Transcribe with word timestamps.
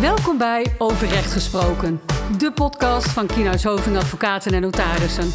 Welkom 0.00 0.38
bij 0.38 0.66
Over 0.78 1.08
Recht 1.08 1.32
Gesproken, 1.32 2.00
de 2.38 2.52
podcast 2.52 3.08
van 3.08 3.26
Kienhuis 3.26 3.64
Hoving 3.64 3.96
Advocaten 3.96 4.52
en 4.52 4.60
Notarissen. 4.60 5.30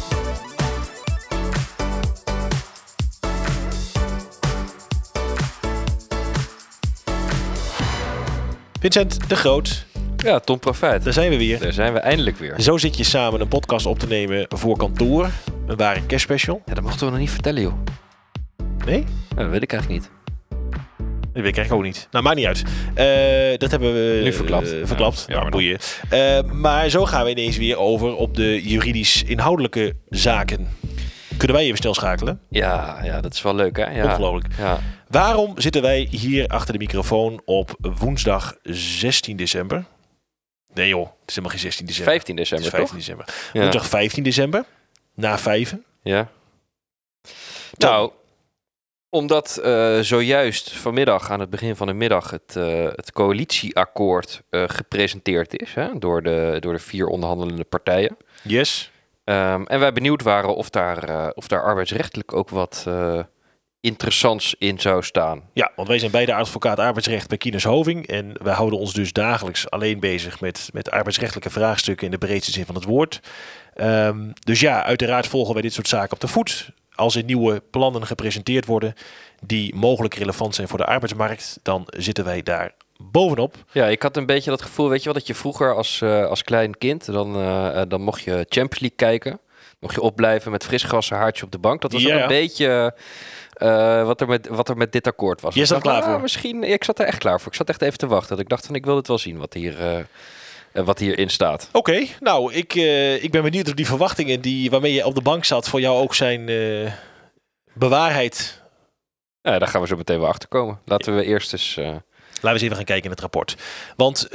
Vincent 8.80 9.28
de 9.28 9.36
Groot, 9.36 9.86
Ja, 10.16 10.40
Tom 10.40 10.58
Profijt. 10.58 11.04
daar 11.04 11.12
zijn 11.12 11.30
we 11.30 11.36
weer. 11.36 11.58
Daar 11.58 11.72
zijn 11.72 11.92
we 11.92 11.98
eindelijk 11.98 12.36
weer. 12.36 12.60
Zo 12.60 12.76
zit 12.76 12.96
je 12.96 13.04
samen 13.04 13.40
een 13.40 13.48
podcast 13.48 13.86
op 13.86 13.98
te 13.98 14.06
nemen 14.06 14.46
voor 14.48 14.76
kantoor. 14.76 15.30
Een 15.66 15.76
ware 15.76 16.06
kerstspecial. 16.06 16.62
Ja, 16.66 16.74
dat 16.74 16.82
mochten 16.82 17.04
we 17.06 17.10
nog 17.10 17.20
niet 17.20 17.30
vertellen, 17.30 17.62
joh. 17.62 17.74
Nee? 18.84 19.04
Ja, 19.36 19.42
dat 19.42 19.50
weet 19.50 19.62
ik 19.62 19.72
eigenlijk 19.72 20.02
niet. 20.02 20.21
Dat 21.32 21.42
weet 21.42 21.50
ik 21.50 21.56
eigenlijk 21.56 21.72
ook 21.72 21.82
niet. 21.94 22.08
Nou, 22.10 22.24
maakt 22.24 22.36
niet 22.36 22.46
uit. 22.46 22.62
Eh, 22.94 23.58
dat 23.58 23.70
hebben 23.70 23.92
we 23.94 24.20
Nu 24.24 24.32
verklapt. 24.32 24.72
eh, 24.72 24.78
verklapt. 24.84 25.24
Ja, 25.26 25.32
jammer 25.34 25.50
boeien. 25.50 25.78
Eh, 26.10 26.42
maar 26.42 26.88
zo 26.88 27.04
gaan 27.06 27.24
we 27.24 27.30
ineens 27.30 27.56
weer 27.56 27.76
over 27.78 28.16
op 28.16 28.34
de 28.36 28.62
juridisch-inhoudelijke 28.62 29.96
zaken. 30.08 30.68
Kunnen 31.36 31.56
wij 31.56 31.64
even 31.66 31.78
snel 31.78 31.94
schakelen? 31.94 32.40
Ja, 32.48 32.98
ja, 33.04 33.20
dat 33.20 33.34
is 33.34 33.42
wel 33.42 33.54
leuk, 33.54 33.76
hè? 33.76 33.90
Ja. 33.90 34.04
Ongelooflijk. 34.04 34.46
Ja. 34.58 34.80
Waarom 35.08 35.52
zitten 35.60 35.82
wij 35.82 36.08
hier 36.10 36.46
achter 36.46 36.72
de 36.72 36.78
microfoon 36.78 37.42
op 37.44 37.76
woensdag 37.80 38.54
16 38.62 39.36
december? 39.36 39.84
Nee 40.74 40.88
joh, 40.88 41.00
het 41.04 41.10
is 41.26 41.34
helemaal 41.34 41.50
geen 41.50 41.60
16 41.60 41.86
december. 41.86 42.12
15 42.12 42.36
Het 42.36 42.48
december, 42.48 42.66
is 42.66 42.72
15 42.74 42.96
toch? 42.96 43.06
december. 43.06 43.50
Ja. 43.52 43.60
Woensdag 43.60 43.86
15 43.88 44.22
december, 44.22 44.64
na 45.14 45.38
vijven. 45.38 45.84
ja. 46.02 46.28
Tom. 47.76 47.90
Nou, 47.90 48.10
omdat 49.14 49.56
eh, 49.56 49.98
zojuist 49.98 50.72
vanmiddag, 50.72 51.30
aan 51.30 51.40
het 51.40 51.50
begin 51.50 51.76
van 51.76 51.86
de 51.86 51.92
middag, 51.92 52.30
het, 52.30 52.56
eh, 52.56 52.84
het 52.84 53.12
coalitieakkoord 53.12 54.42
eh, 54.50 54.64
gepresenteerd 54.66 55.60
is 55.62 55.74
hè, 55.74 55.98
door, 55.98 56.22
de, 56.22 56.56
door 56.60 56.72
de 56.72 56.78
vier 56.78 57.06
onderhandelende 57.06 57.64
partijen. 57.64 58.16
Yes. 58.42 58.90
Ehm, 59.24 59.62
en 59.62 59.80
wij 59.80 59.92
benieuwd 59.92 60.22
waren 60.22 60.54
of 60.56 60.70
daar, 60.70 61.30
of 61.34 61.48
daar 61.48 61.62
arbeidsrechtelijk 61.62 62.34
ook 62.34 62.48
wat 62.48 62.86
interessants 63.80 64.54
in 64.58 64.80
zou 64.80 65.02
staan. 65.02 65.42
Ja, 65.52 65.72
want 65.76 65.88
wij 65.88 65.98
zijn 65.98 66.10
beide 66.10 66.34
advocaat 66.34 66.78
arbeidsrecht 66.78 67.28
bij 67.28 67.38
Kines 67.38 67.64
Hoving. 67.64 68.06
En 68.06 68.34
wij 68.42 68.54
houden 68.54 68.78
ons 68.78 68.92
dus 68.92 69.12
dagelijks 69.12 69.70
alleen 69.70 70.00
bezig 70.00 70.40
met, 70.40 70.68
met 70.72 70.90
arbeidsrechtelijke 70.90 71.50
vraagstukken 71.50 72.04
in 72.04 72.12
de 72.12 72.18
breedste 72.18 72.52
zin 72.52 72.66
van 72.66 72.74
het 72.74 72.84
woord. 72.84 73.20
Ehm, 73.74 74.30
dus 74.34 74.60
ja, 74.60 74.84
uiteraard 74.84 75.26
volgen 75.26 75.52
wij 75.52 75.62
dit 75.62 75.72
soort 75.72 75.88
zaken 75.88 76.12
op 76.12 76.20
de 76.20 76.28
voet. 76.28 76.70
Als 76.94 77.16
er 77.16 77.24
nieuwe 77.24 77.62
plannen 77.70 78.06
gepresenteerd 78.06 78.66
worden 78.66 78.94
die 79.44 79.74
mogelijk 79.74 80.14
relevant 80.14 80.54
zijn 80.54 80.68
voor 80.68 80.78
de 80.78 80.86
arbeidsmarkt, 80.86 81.58
dan 81.62 81.86
zitten 81.86 82.24
wij 82.24 82.42
daar 82.42 82.74
bovenop. 83.10 83.56
Ja, 83.72 83.86
ik 83.86 84.02
had 84.02 84.16
een 84.16 84.26
beetje 84.26 84.50
dat 84.50 84.62
gevoel, 84.62 84.88
weet 84.88 84.98
je 84.98 85.04
wel, 85.04 85.14
dat 85.14 85.26
je 85.26 85.34
vroeger 85.34 85.74
als, 85.74 86.00
eh, 86.00 86.26
als 86.26 86.42
klein 86.42 86.78
kind, 86.78 87.04
dan, 87.04 87.34
eh, 87.36 87.80
eh, 87.80 87.88
dan 87.88 88.00
mocht 88.00 88.22
je 88.22 88.32
Champions 88.32 88.80
League 88.80 88.96
kijken. 88.96 89.40
Mocht 89.78 89.94
je 89.94 90.00
opblijven 90.00 90.50
met 90.50 90.64
fris 90.64 90.82
gras, 90.82 91.10
een 91.10 91.16
haartje 91.16 91.44
op 91.44 91.52
de 91.52 91.58
bank. 91.58 91.80
Dat 91.80 91.92
was 91.92 92.02
Ja, 92.02 92.16
ja. 92.16 92.22
een 92.22 92.28
beetje 92.28 92.94
wat, 94.04 94.20
er 94.20 94.26
met, 94.26 94.48
wat 94.48 94.68
er 94.68 94.76
met 94.76 94.92
dit 94.92 95.06
akkoord 95.06 95.40
was. 95.40 95.56
Ik 95.56 95.66
zat 95.66 95.82
klaar 95.82 96.02
ah, 96.02 96.10
voor? 96.10 96.20
Misschien, 96.20 96.64
ik 96.64 96.84
zat 96.84 96.98
er 96.98 97.06
echt 97.06 97.18
klaar 97.18 97.40
voor. 97.40 97.50
Ik 97.50 97.56
zat 97.56 97.68
echt 97.68 97.82
even 97.82 97.98
te 97.98 98.06
wachten. 98.06 98.38
Ik 98.38 98.48
dacht 98.48 98.66
van, 98.66 98.74
ik 98.74 98.84
wil 98.84 98.96
het 98.96 99.06
wel 99.06 99.18
zien 99.18 99.38
wat 99.38 99.52
hier... 99.52 100.06
eh, 100.72 100.80
eh, 100.80 100.86
wat 100.86 100.98
hierin 100.98 101.30
staat. 101.30 101.68
Oké, 101.72 102.06
nou, 102.20 102.52
ik, 102.52 102.74
eh, 102.74 103.22
ik 103.22 103.30
ben 103.30 103.42
benieuwd 103.42 103.68
of 103.68 103.74
die 103.74 103.86
verwachtingen 103.86 104.40
die, 104.40 104.70
waarmee 104.70 104.92
je 104.92 105.06
op 105.06 105.14
de 105.14 105.22
bank 105.22 105.44
zat 105.44 105.68
voor 105.68 105.80
jou 105.80 106.02
ook 106.02 106.14
zijn 106.14 106.48
eh, 106.48 106.92
bewaarheid. 107.72 108.62
Ja, 109.42 109.58
daar 109.58 109.68
gaan 109.68 109.80
we 109.80 109.86
zo 109.86 109.96
meteen 109.96 110.20
wel 110.20 110.28
achter 110.28 110.48
komen. 110.48 110.80
Laten 110.84 111.16
we 111.16 111.24
eerst 111.24 111.52
eens. 111.52 111.76
Laten 111.76 112.58
we 112.58 112.60
eens 112.60 112.62
even 112.62 112.76
gaan 112.76 112.84
kijken 112.84 113.04
in 113.04 113.10
het 113.10 113.20
rapport. 113.20 113.56
Want 113.96 114.28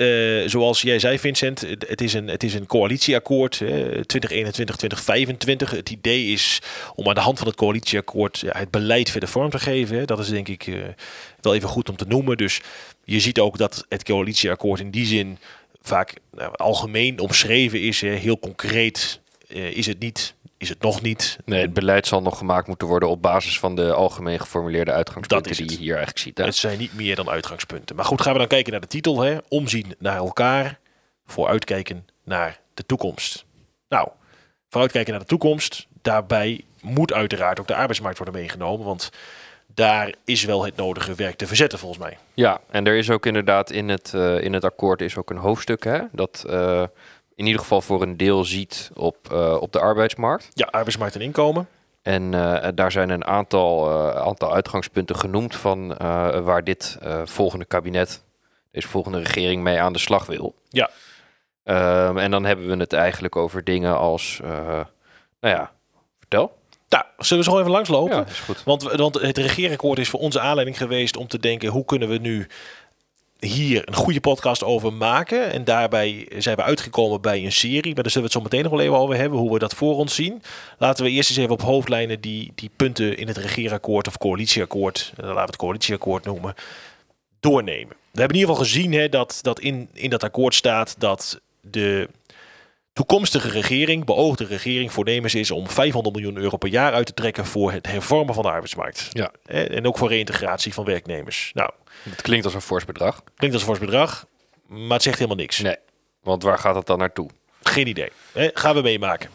zoals 0.45 0.81
jij 0.81 0.99
zei, 0.99 1.19
Vincent, 1.19 1.61
het 1.61 2.01
is 2.01 2.13
een, 2.13 2.27
het 2.27 2.43
is 2.43 2.53
een 2.53 2.65
coalitieakkoord, 2.65 3.61
eh, 3.61 4.01
2021-2025. 4.05 5.71
Het 5.71 5.89
idee 5.89 6.25
is 6.25 6.61
om 6.95 7.07
aan 7.07 7.15
de 7.15 7.21
hand 7.21 7.37
van 7.37 7.47
het 7.47 7.55
coalitieakkoord 7.55 8.39
ja, 8.39 8.57
het 8.57 8.71
beleid 8.71 9.09
verder 9.09 9.29
vorm 9.29 9.49
te 9.49 9.59
geven. 9.59 10.07
Dat 10.07 10.19
is 10.19 10.29
denk 10.29 10.47
ik 10.47 10.69
wel 11.41 11.55
even 11.55 11.69
goed 11.69 11.89
om 11.89 11.95
te 11.95 12.05
noemen. 12.07 12.37
Dus 12.37 12.61
je 13.03 13.19
ziet 13.19 13.39
ook 13.39 13.57
dat 13.57 13.85
het 13.89 14.03
coalitieakkoord 14.03 14.79
in 14.79 14.91
die 14.91 15.05
zin 15.05 15.37
vaak 15.87 16.13
nou, 16.31 16.55
algemeen 16.55 17.19
omschreven 17.19 17.81
is. 17.81 18.01
Hè. 18.01 18.07
Heel 18.09 18.39
concreet 18.39 19.21
eh, 19.47 19.77
is 19.77 19.85
het 19.85 19.99
niet, 19.99 20.35
is 20.57 20.69
het 20.69 20.81
nog 20.81 21.01
niet. 21.01 21.37
nee, 21.45 21.61
het 21.61 21.73
beleid 21.73 22.07
zal 22.07 22.21
nog 22.21 22.37
gemaakt 22.37 22.67
moeten 22.67 22.87
worden 22.87 23.09
op 23.09 23.21
basis 23.21 23.59
van 23.59 23.75
de 23.75 23.93
algemeen 23.93 24.39
geformuleerde 24.39 24.91
uitgangspunten 24.91 25.55
die 25.55 25.71
je 25.71 25.77
hier 25.77 25.95
eigenlijk 25.95 26.19
ziet. 26.19 26.37
Hè? 26.37 26.43
Het 26.43 26.55
zijn 26.55 26.77
niet 26.77 26.93
meer 26.93 27.15
dan 27.15 27.29
uitgangspunten. 27.29 27.95
Maar 27.95 28.05
goed, 28.05 28.21
gaan 28.21 28.33
we 28.33 28.39
dan 28.39 28.47
kijken 28.47 28.71
naar 28.71 28.81
de 28.81 28.87
titel. 28.87 29.21
Hè? 29.21 29.37
Omzien 29.47 29.95
naar 29.99 30.17
elkaar, 30.17 30.79
vooruitkijken 31.25 32.05
naar 32.23 32.59
de 32.73 32.85
toekomst. 32.85 33.45
Nou, 33.89 34.09
vooruitkijken 34.69 35.11
naar 35.11 35.21
de 35.21 35.27
toekomst. 35.27 35.87
Daarbij 36.01 36.61
moet 36.81 37.13
uiteraard 37.13 37.59
ook 37.59 37.67
de 37.67 37.75
arbeidsmarkt 37.75 38.17
worden 38.17 38.35
meegenomen. 38.35 38.85
Want 38.85 39.11
daar 39.77 40.13
is 40.25 40.43
wel 40.43 40.65
het 40.65 40.75
nodige 40.75 41.15
werk 41.15 41.35
te 41.35 41.47
verzetten 41.47 41.79
volgens 41.79 42.01
mij. 42.01 42.17
Ja, 42.33 42.59
en 42.69 42.87
er 42.87 42.95
is 42.95 43.09
ook 43.09 43.25
inderdaad 43.25 43.71
in 43.71 43.89
het, 43.89 44.13
eh, 44.13 44.41
in 44.43 44.53
het 44.53 44.63
akkoord 44.63 45.01
is 45.01 45.17
ook 45.17 45.29
een 45.29 45.37
hoofdstuk 45.37 45.83
hè, 45.83 45.99
dat 46.11 46.45
eh, 46.49 46.83
in 47.35 47.45
ieder 47.45 47.61
geval 47.61 47.81
voor 47.81 48.01
een 48.01 48.17
deel 48.17 48.45
ziet 48.45 48.91
op, 48.93 49.17
eh, 49.31 49.57
op 49.59 49.71
de 49.71 49.79
arbeidsmarkt. 49.79 50.47
Ja, 50.53 50.65
arbeidsmarkt 50.65 51.15
en 51.15 51.21
inkomen. 51.21 51.67
En 52.01 52.31
daar 52.75 52.91
zijn 52.91 53.09
een 53.09 53.25
aantal, 53.25 53.91
aantal 54.15 54.53
uitgangspunten 54.53 55.15
genoemd 55.15 55.55
van 55.55 55.87
waar 56.43 56.63
dit 56.63 56.97
volgende 57.23 57.65
kabinet, 57.65 58.23
deze 58.71 58.87
volgende 58.87 59.19
regering 59.19 59.63
mee 59.63 59.81
aan 59.81 59.93
de 59.93 59.99
slag 59.99 60.25
wil. 60.25 60.55
Ja. 60.69 60.89
Ehm, 61.63 62.17
en 62.17 62.31
dan 62.31 62.45
hebben 62.45 62.67
we 62.67 62.75
het 62.75 62.93
eigenlijk 62.93 63.35
over 63.35 63.63
dingen 63.63 63.97
als, 63.97 64.39
nou 64.43 64.85
ja, 65.39 65.71
vertel. 66.19 66.56
Nou, 66.89 67.05
zullen 67.17 67.43
we 67.43 67.49
zo 67.51 67.59
even 67.59 67.71
langslopen? 67.71 68.15
Ja, 68.15 68.25
is 68.25 68.39
goed. 68.39 68.63
Want, 68.63 68.83
want 68.83 69.21
het 69.21 69.37
regeerakkoord 69.37 69.99
is 69.99 70.09
voor 70.09 70.19
onze 70.19 70.39
aanleiding 70.39 70.77
geweest 70.77 71.17
om 71.17 71.27
te 71.27 71.39
denken... 71.39 71.69
hoe 71.69 71.85
kunnen 71.85 72.09
we 72.09 72.17
nu 72.17 72.47
hier 73.39 73.87
een 73.87 73.93
goede 73.93 74.19
podcast 74.19 74.63
over 74.63 74.93
maken. 74.93 75.51
En 75.51 75.63
daarbij 75.63 76.27
zijn 76.37 76.55
we 76.55 76.63
uitgekomen 76.63 77.21
bij 77.21 77.43
een 77.43 77.51
serie. 77.51 77.93
Maar 77.93 78.03
daar 78.03 78.11
zullen 78.11 78.29
we 78.29 78.33
het 78.33 78.43
zo 78.43 78.49
meteen 78.49 78.63
nog 78.63 78.71
wel 78.71 78.81
even 78.81 78.97
over 78.97 79.15
hebben, 79.15 79.39
hoe 79.39 79.53
we 79.53 79.59
dat 79.59 79.73
voor 79.73 79.95
ons 79.95 80.15
zien. 80.15 80.41
Laten 80.77 81.03
we 81.03 81.11
eerst 81.11 81.29
eens 81.29 81.39
even 81.39 81.51
op 81.51 81.61
hoofdlijnen 81.61 82.21
die, 82.21 82.51
die 82.55 82.69
punten 82.75 83.17
in 83.17 83.27
het 83.27 83.37
regeerakkoord 83.37 84.07
of 84.07 84.17
coalitieakkoord, 84.17 85.11
eh, 85.15 85.23
laten 85.23 85.35
we 85.35 85.41
het 85.41 85.55
coalitieakkoord 85.55 86.25
noemen, 86.25 86.53
doornemen. 87.39 87.95
We 88.11 88.19
hebben 88.23 88.37
in 88.37 88.41
ieder 88.41 88.55
geval 88.55 88.71
gezien 88.71 88.93
hè, 88.93 89.09
dat, 89.09 89.39
dat 89.41 89.59
in, 89.59 89.89
in 89.93 90.09
dat 90.09 90.23
akkoord 90.23 90.55
staat 90.55 90.95
dat 90.97 91.39
de 91.61 92.09
toekomstige 92.97 93.49
regering, 93.49 94.05
beoogde 94.05 94.45
regering, 94.45 94.91
voornemens 94.91 95.35
is 95.35 95.51
om 95.51 95.67
500 95.69 96.15
miljoen 96.15 96.37
euro 96.37 96.57
per 96.57 96.69
jaar 96.69 96.93
uit 96.93 97.05
te 97.05 97.13
trekken 97.13 97.45
voor 97.45 97.71
het 97.71 97.87
hervormen 97.87 98.33
van 98.33 98.43
de 98.43 98.49
arbeidsmarkt. 98.49 99.07
Ja. 99.11 99.31
Hè, 99.45 99.63
En 99.63 99.87
ook 99.87 99.97
voor 99.97 100.09
reïntegratie 100.09 100.73
van 100.73 100.85
werknemers. 100.85 101.51
Nou, 101.53 101.69
Het 102.09 102.21
klinkt 102.21 102.45
als 102.45 102.53
een 102.53 102.61
fors 102.61 102.85
bedrag. 102.85 103.23
klinkt 103.35 103.55
als 103.55 103.63
een 103.65 103.69
fors 103.73 103.79
bedrag, 103.85 104.25
maar 104.67 104.89
het 104.93 105.01
zegt 105.03 105.17
helemaal 105.17 105.37
niks. 105.39 105.59
Nee. 105.59 105.75
Want 106.23 106.43
waar 106.43 106.59
gaat 106.59 106.75
het 106.75 106.85
dan 106.85 106.97
naartoe? 106.97 107.29
Geen 107.63 107.87
idee. 107.87 108.09
Hè? 108.31 108.49
Gaan 108.53 108.75
we 108.75 108.81
meemaken. 108.81 109.29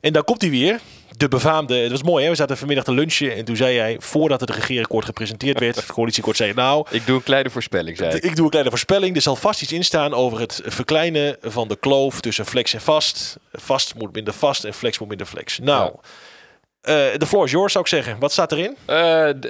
En 0.00 0.12
dan 0.12 0.24
komt 0.24 0.40
hij 0.42 0.50
weer. 0.50 0.80
De 1.16 1.28
befaamde, 1.28 1.76
het 1.76 1.90
was 1.90 2.02
mooi 2.02 2.24
hè, 2.24 2.30
we 2.30 2.36
zaten 2.36 2.56
vanmiddag 2.56 2.84
te 2.84 2.92
lunchen 2.92 3.36
en 3.36 3.44
toen 3.44 3.56
zei 3.56 3.74
jij, 3.74 3.96
voordat 4.00 4.40
het 4.40 4.50
regeerakkoord 4.50 5.04
gepresenteerd 5.04 5.60
werd, 5.60 5.76
het 5.76 5.86
coalitieakkoord 5.86 6.36
zei 6.36 6.52
nou, 6.54 6.86
Ik 6.90 7.06
doe 7.06 7.16
een 7.16 7.22
kleine 7.22 7.50
voorspelling, 7.50 7.96
zei 7.96 8.16
ik. 8.16 8.22
ik 8.22 8.34
doe 8.36 8.44
een 8.44 8.50
kleine 8.50 8.70
voorspelling. 8.70 9.16
Er 9.16 9.22
zal 9.22 9.36
vast 9.36 9.62
iets 9.62 9.72
in 9.72 9.84
staan 9.84 10.14
over 10.14 10.40
het 10.40 10.60
verkleinen 10.64 11.36
van 11.42 11.68
de 11.68 11.76
kloof 11.76 12.20
tussen 12.20 12.46
flex 12.46 12.74
en 12.74 12.80
vast. 12.80 13.36
Vast 13.52 13.94
moet 13.94 14.12
minder 14.12 14.34
vast 14.34 14.64
en 14.64 14.74
flex 14.74 14.98
moet 14.98 15.08
minder 15.08 15.26
flex. 15.26 15.58
Nou, 15.58 15.92
eh, 16.80 16.94
de 17.16 17.26
floor 17.26 17.44
is 17.44 17.50
yours 17.50 17.72
zou 17.72 17.84
ik 17.84 17.90
zeggen. 17.90 18.18
Wat 18.18 18.32
staat 18.32 18.52
erin? 18.52 18.76
Eh, 18.84 18.96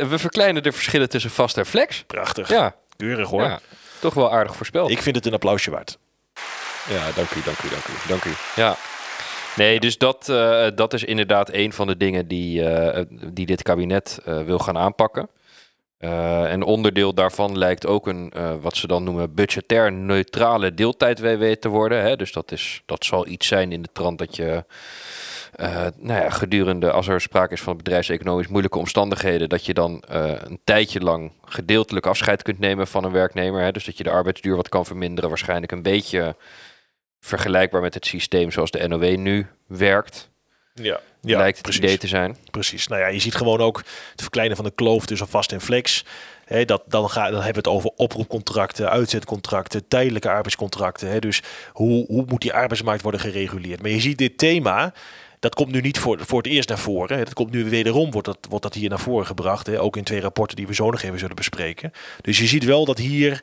we 0.08 0.18
verkleinen 0.18 0.62
de 0.62 0.72
verschillen 0.72 1.08
tussen 1.08 1.30
vast 1.30 1.56
en 1.56 1.66
flex. 1.66 2.04
Prachtig. 2.06 2.48
Ja, 2.48 2.74
Keurig 2.96 3.28
hoor. 3.28 3.42
ja 3.42 3.60
toch 3.98 4.14
wel 4.14 4.32
aardig 4.32 4.56
voorspeld. 4.56 4.90
Ik 4.90 5.02
vind 5.02 5.16
het 5.16 5.26
een 5.26 5.32
applausje 5.32 5.70
waard. 5.70 5.98
Ja, 6.88 7.10
dank 7.14 7.30
u, 7.30 7.42
dank 7.44 7.58
u, 7.62 7.68
dank 7.68 7.84
u, 7.84 8.08
dank 8.08 8.24
u. 8.24 8.32
Ja. 8.56 8.76
Nee, 9.56 9.80
dus 9.80 9.98
dat, 9.98 10.28
eh, 10.28 10.66
dat 10.74 10.92
is 10.92 11.04
inderdaad 11.04 11.52
een 11.52 11.72
van 11.72 11.86
de 11.86 11.96
dingen 11.96 12.28
die, 12.28 12.68
eh, 12.68 13.04
die 13.32 13.46
dit 13.46 13.62
kabinet 13.62 14.20
eh, 14.24 14.40
wil 14.40 14.58
gaan 14.58 14.78
aanpakken. 14.78 15.28
En 15.98 16.62
onderdeel 16.62 17.14
daarvan 17.14 17.58
lijkt 17.58 17.86
ook 17.86 18.06
een, 18.06 18.32
wat 18.60 18.76
ze 18.76 18.86
dan 18.86 19.04
noemen, 19.04 19.34
budgetair 19.34 19.92
neutrale 19.92 20.74
deeltijd-WW 20.74 21.44
te 21.52 21.68
worden. 21.68 22.02
Hè? 22.02 22.16
Dus 22.16 22.32
dat, 22.32 22.52
is, 22.52 22.82
dat 22.86 23.04
zal 23.04 23.26
iets 23.26 23.46
zijn 23.46 23.72
in 23.72 23.82
de 23.82 23.88
trant 23.92 24.18
dat 24.18 24.36
je 24.36 24.64
nou 25.96 26.22
ja, 26.22 26.30
gedurende, 26.30 26.90
als 26.90 27.08
er 27.08 27.20
sprake 27.20 27.52
is 27.52 27.60
van 27.60 27.76
bedrijfseconomisch 27.76 28.48
moeilijke 28.48 28.78
omstandigheden, 28.78 29.48
dat 29.48 29.66
je 29.66 29.74
dan 29.74 30.02
een 30.08 30.60
tijdje 30.64 31.00
lang 31.00 31.32
gedeeltelijk 31.44 32.06
afscheid 32.06 32.42
kunt 32.42 32.58
nemen 32.58 32.86
van 32.86 33.04
een 33.04 33.12
werknemer. 33.12 33.62
Hè? 33.62 33.72
Dus 33.72 33.84
dat 33.84 33.98
je 33.98 34.04
de 34.04 34.10
arbeidsduur 34.10 34.56
wat 34.56 34.68
kan 34.68 34.86
verminderen. 34.86 35.30
Waarschijnlijk 35.30 35.72
een 35.72 35.82
beetje 35.82 36.36
vergelijkbaar 37.26 37.80
met 37.80 37.94
het 37.94 38.06
systeem 38.06 38.50
zoals 38.50 38.70
de 38.70 38.88
NOW 38.88 39.16
nu 39.16 39.46
werkt. 39.66 40.30
Ja, 40.74 41.00
lijkt 41.20 41.56
het 41.56 41.66
precies. 41.66 41.82
idee 41.82 41.98
te 41.98 42.06
zijn. 42.06 42.36
Precies. 42.50 42.86
Nou 42.86 43.00
ja, 43.00 43.06
je 43.06 43.18
ziet 43.18 43.34
gewoon 43.34 43.60
ook 43.60 43.76
het 44.10 44.20
verkleinen 44.20 44.56
van 44.56 44.64
de 44.64 44.70
kloof 44.74 45.06
tussen 45.06 45.28
vast 45.28 45.52
en 45.52 45.60
flex. 45.60 46.04
Dat, 46.64 46.82
dan, 46.86 47.10
ga, 47.10 47.22
dan 47.22 47.42
hebben 47.42 47.62
we 47.62 47.68
het 47.70 47.78
over 47.78 47.90
oproepcontracten, 47.96 48.90
uitzetcontracten, 48.90 49.88
tijdelijke 49.88 50.28
arbeidscontracten. 50.28 51.20
Dus 51.20 51.42
hoe, 51.72 52.06
hoe 52.06 52.24
moet 52.28 52.40
die 52.40 52.52
arbeidsmarkt 52.52 53.02
worden 53.02 53.20
gereguleerd? 53.20 53.82
Maar 53.82 53.90
je 53.90 54.00
ziet 54.00 54.18
dit 54.18 54.38
thema, 54.38 54.92
dat 55.40 55.54
komt 55.54 55.72
nu 55.72 55.80
niet 55.80 55.98
voor, 55.98 56.18
voor 56.26 56.42
het 56.42 56.52
eerst 56.52 56.68
naar 56.68 56.78
voren. 56.78 57.18
Dat 57.18 57.34
komt 57.34 57.50
nu 57.50 57.70
wederom, 57.70 58.10
wordt 58.10 58.26
dat, 58.26 58.38
wordt 58.48 58.64
dat 58.64 58.74
hier 58.74 58.88
naar 58.88 58.98
voren 58.98 59.26
gebracht. 59.26 59.76
Ook 59.76 59.96
in 59.96 60.04
twee 60.04 60.20
rapporten 60.20 60.56
die 60.56 60.66
we 60.66 60.74
zo 60.74 60.90
nog 60.90 61.02
even 61.02 61.18
zullen 61.18 61.36
bespreken. 61.36 61.92
Dus 62.20 62.38
je 62.38 62.46
ziet 62.46 62.64
wel 62.64 62.84
dat 62.84 62.98
hier 62.98 63.42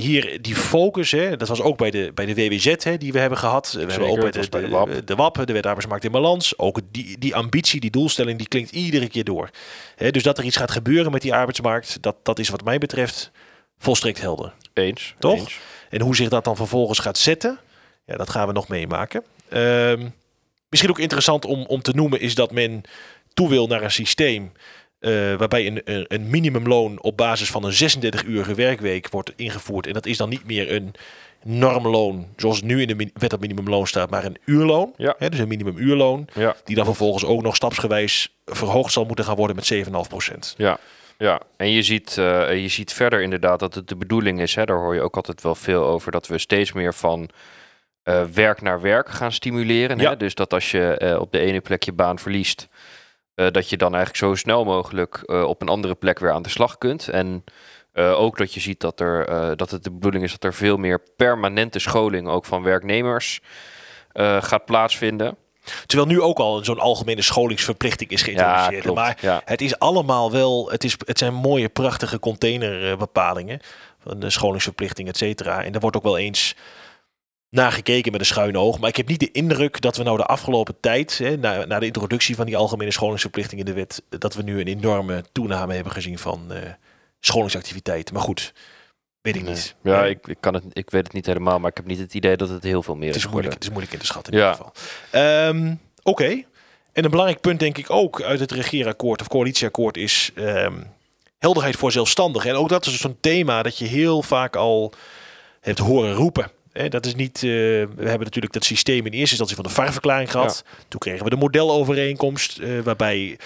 hier 0.00 0.42
die 0.42 0.54
focus, 0.54 1.10
hè, 1.10 1.36
dat 1.36 1.48
was 1.48 1.60
ook 1.60 1.76
bij 1.76 1.90
de, 1.90 2.10
bij 2.14 2.26
de 2.26 2.34
WWZ 2.34 2.84
hè, 2.84 2.96
die 2.96 3.12
we 3.12 3.18
hebben 3.18 3.38
gehad. 3.38 3.72
We 3.72 3.80
hebben 3.80 4.08
ook 4.08 4.20
bij 4.20 4.30
de, 4.30 4.48
bij 4.48 4.60
de 4.60 4.68
WAP. 4.68 5.06
de 5.06 5.14
WAP, 5.14 5.46
de 5.46 5.52
Wet 5.52 5.66
Arbeidsmarkt 5.66 6.04
in 6.04 6.10
Balans. 6.10 6.58
Ook 6.58 6.80
die, 6.90 7.18
die 7.18 7.34
ambitie, 7.34 7.80
die 7.80 7.90
doelstelling, 7.90 8.38
die 8.38 8.48
klinkt 8.48 8.70
iedere 8.70 9.08
keer 9.08 9.24
door. 9.24 9.50
Hè, 9.96 10.10
dus 10.10 10.22
dat 10.22 10.38
er 10.38 10.44
iets 10.44 10.56
gaat 10.56 10.70
gebeuren 10.70 11.12
met 11.12 11.22
die 11.22 11.34
arbeidsmarkt, 11.34 12.02
dat, 12.02 12.16
dat 12.22 12.38
is 12.38 12.48
wat 12.48 12.64
mij 12.64 12.78
betreft 12.78 13.30
volstrekt 13.78 14.20
helder. 14.20 14.52
Eens. 14.72 15.14
Toch? 15.18 15.38
Eens. 15.38 15.58
En 15.90 16.00
hoe 16.00 16.16
zich 16.16 16.28
dat 16.28 16.44
dan 16.44 16.56
vervolgens 16.56 16.98
gaat 16.98 17.18
zetten, 17.18 17.58
ja, 18.06 18.16
dat 18.16 18.30
gaan 18.30 18.46
we 18.46 18.52
nog 18.52 18.68
meemaken. 18.68 19.24
Ehm, 19.48 20.08
misschien 20.68 20.90
ook 20.90 20.98
interessant 20.98 21.44
om, 21.44 21.64
om 21.66 21.82
te 21.82 21.92
noemen 21.94 22.20
is 22.20 22.34
dat 22.34 22.52
men 22.52 22.82
toe 23.34 23.48
wil 23.48 23.66
naar 23.66 23.82
een 23.82 23.90
systeem 23.90 24.52
eh, 24.98 25.34
waarbij 25.34 25.66
een, 25.66 26.04
een, 26.08 26.30
minimumloon 26.30 27.02
op 27.02 27.16
basis 27.16 27.50
van 27.50 27.64
een 27.64 27.72
36-urige 27.72 28.54
werkweek 28.54 29.08
wordt 29.08 29.32
ingevoerd. 29.36 29.86
En 29.86 29.92
dat 29.92 30.06
is 30.06 30.16
dan 30.16 30.28
niet 30.28 30.46
meer 30.46 30.72
een 30.72 30.94
normloon 31.44 32.26
zoals 32.36 32.62
nu 32.62 32.82
in 32.82 32.98
de 32.98 33.10
wet 33.14 33.32
op 33.32 33.40
minimumloon 33.40 33.86
staat, 33.86 34.10
maar 34.10 34.24
een 34.24 34.38
uurloon. 34.44 34.92
Ja. 34.96 35.14
Hè, 35.18 35.28
dus 35.28 35.38
een 35.38 35.48
minimumuurloon, 35.48 36.28
Ja. 36.34 36.56
die 36.64 36.76
dan 36.76 36.84
vervolgens 36.84 37.24
ook 37.24 37.42
nog 37.42 37.56
stapsgewijs 37.56 38.36
verhoogd 38.44 38.92
zal 38.92 39.04
moeten 39.04 39.24
gaan 39.24 39.36
worden 39.36 39.56
met 39.56 39.66
7,5 39.66 40.08
procent. 40.08 40.54
Ja, 40.56 40.78
ja. 41.18 41.40
en 41.56 41.70
je 41.70 41.82
ziet, 41.82 42.18
eh, 42.18 42.60
je 42.62 42.68
ziet 42.68 42.92
verder 42.92 43.22
inderdaad 43.22 43.60
dat 43.60 43.74
het 43.74 43.88
de 43.88 43.96
bedoeling 43.96 44.40
is, 44.40 44.54
hè, 44.54 44.64
daar 44.64 44.78
hoor 44.78 44.94
je 44.94 45.00
ook 45.00 45.16
altijd 45.16 45.42
wel 45.42 45.54
veel 45.54 45.84
over, 45.84 46.12
dat 46.12 46.26
we 46.26 46.38
steeds 46.38 46.72
meer 46.72 46.94
van 46.94 47.28
eh, 48.02 48.24
werk 48.24 48.62
naar 48.62 48.80
werk 48.80 49.08
gaan 49.08 49.32
stimuleren. 49.32 49.98
Ja. 49.98 50.10
Hè? 50.10 50.16
Dus 50.16 50.34
dat 50.34 50.52
als 50.52 50.70
je 50.70 51.16
op 51.20 51.32
de 51.32 51.38
ene 51.38 51.60
plek 51.60 51.82
je 51.82 51.92
baan 51.92 52.18
verliest, 52.18 52.68
dat 53.46 53.70
je 53.70 53.76
dan 53.76 53.94
eigenlijk 53.94 54.24
zo 54.24 54.34
snel 54.34 54.64
mogelijk 54.64 55.22
eh, 55.24 55.42
op 55.42 55.62
een 55.62 55.68
andere 55.68 55.94
plek 55.94 56.18
weer 56.18 56.32
aan 56.32 56.42
de 56.42 56.48
slag 56.48 56.78
kunt. 56.78 57.08
En 57.08 57.44
eh, 57.98 58.20
ook 58.20 58.38
dat 58.38 58.54
je 58.54 58.60
ziet 58.60 58.80
dat, 58.80 59.00
er, 59.00 59.28
eh, 59.28 59.50
dat 59.56 59.70
het 59.70 59.84
de 59.84 59.90
bedoeling 59.90 60.24
is 60.24 60.30
dat 60.30 60.44
er 60.44 60.54
veel 60.54 60.76
meer 60.76 61.00
permanente 61.16 61.78
scholing 61.78 62.28
ook 62.28 62.44
van 62.44 62.62
werknemers 62.62 63.40
eh, 64.12 64.42
gaat 64.42 64.64
plaatsvinden. 64.64 65.36
Terwijl 65.86 66.08
nu 66.08 66.20
ook 66.20 66.38
al 66.38 66.64
zo'n 66.64 66.78
algemene 66.78 67.22
scholingsverplichting 67.22 68.10
is 68.10 68.22
geïntroduceerd. 68.22 68.94
maar 68.94 69.18
ja. 69.20 69.42
Het 69.44 69.60
is 69.60 69.78
allemaal 69.78 70.32
wel, 70.32 70.70
het, 70.70 70.84
is, 70.84 70.96
het 71.04 71.18
zijn 71.18 71.34
mooie, 71.34 71.68
prachtige 71.68 72.18
containerbepalingen 72.18 73.60
van 73.98 74.20
de 74.20 74.30
scholingsverplichting, 74.30 75.08
et 75.08 75.16
cetera. 75.16 75.64
En 75.64 75.72
daar 75.72 75.80
wordt 75.80 75.96
ook 75.96 76.02
wel 76.02 76.18
eens 76.18 76.54
naar 77.50 77.72
gekeken 77.72 78.12
met 78.12 78.20
een 78.20 78.26
schuine 78.26 78.58
oog. 78.58 78.78
Maar 78.78 78.88
ik 78.88 78.96
heb 78.96 79.08
niet 79.08 79.20
de 79.20 79.30
indruk 79.30 79.80
dat 79.80 79.96
we 79.96 80.02
nou 80.02 80.16
de 80.16 80.24
afgelopen 80.26 80.80
tijd, 80.80 81.18
hè, 81.18 81.36
na, 81.36 81.64
na 81.64 81.78
de 81.78 81.86
introductie 81.86 82.36
van 82.36 82.46
die 82.46 82.56
algemene 82.56 82.90
scholingsverplichting 82.90 83.60
in 83.60 83.66
de 83.66 83.72
wet, 83.72 84.02
dat 84.08 84.34
we 84.34 84.42
nu 84.42 84.60
een 84.60 84.66
enorme 84.66 85.24
toename 85.32 85.74
hebben 85.74 85.92
gezien 85.92 86.18
van 86.18 86.52
eh, 86.52 86.70
scholingsactiviteiten. 87.20 88.14
Maar 88.14 88.22
goed, 88.22 88.52
weet 89.20 89.36
ik 89.36 89.42
Nee. 89.42 89.52
niet. 89.54 89.74
Ja, 89.82 90.04
ik, 90.04 90.26
ik, 90.26 90.36
kan 90.40 90.54
het, 90.54 90.64
ik 90.72 90.90
weet 90.90 91.04
het 91.04 91.12
niet 91.12 91.26
helemaal, 91.26 91.58
maar 91.58 91.70
ik 91.70 91.76
heb 91.76 91.86
niet 91.86 91.98
het 91.98 92.14
idee 92.14 92.36
dat 92.36 92.48
het 92.48 92.62
heel 92.62 92.82
veel 92.82 92.94
meer 92.96 93.08
het 93.08 93.16
is 93.16 93.28
moeilijk, 93.28 93.54
het 93.54 93.62
is 93.62 93.68
moeilijk 93.70 93.92
in 93.92 93.98
te 93.98 94.06
schatten 94.06 94.32
in 94.32 94.38
Ja. 94.38 94.50
ieder 94.50 94.64
geval. 94.64 94.82
Ehm, 95.20 95.74
Oké. 96.02 96.42
En 96.92 97.04
een 97.04 97.10
belangrijk 97.10 97.40
punt 97.40 97.60
denk 97.60 97.78
ik 97.78 97.90
ook 97.90 98.22
uit 98.22 98.40
het 98.40 98.52
regeerakkoord 98.52 99.20
of 99.20 99.28
coalitieakkoord 99.28 99.96
is 99.96 100.30
ehm, 100.34 100.74
helderheid 101.38 101.76
voor 101.76 101.92
zelfstandigen. 101.92 102.50
En 102.50 102.56
ook 102.56 102.68
dat 102.68 102.86
is 102.86 103.00
zo'n 103.00 103.16
thema 103.20 103.62
dat 103.62 103.78
je 103.78 103.84
heel 103.86 104.22
vaak 104.22 104.56
al 104.56 104.92
hebt 105.60 105.78
horen 105.78 106.12
roepen. 106.12 106.50
Dat 106.88 107.06
is 107.06 107.14
niet, 107.14 107.36
eh, 107.36 107.40
we 107.42 107.86
hebben 107.96 108.18
natuurlijk 108.24 108.52
dat 108.52 108.64
systeem 108.64 109.06
in 109.06 109.12
eerste 109.12 109.18
instantie 109.30 109.56
van 109.56 109.64
de 109.64 109.70
VAR-verklaring 109.70 110.30
gehad. 110.30 110.64
Toen 110.88 111.00
kregen 111.00 111.24
we 111.24 111.30
de 111.30 111.36
modelovereenkomst, 111.36 112.58
eh, 112.58 112.68
waarbij 112.84 113.38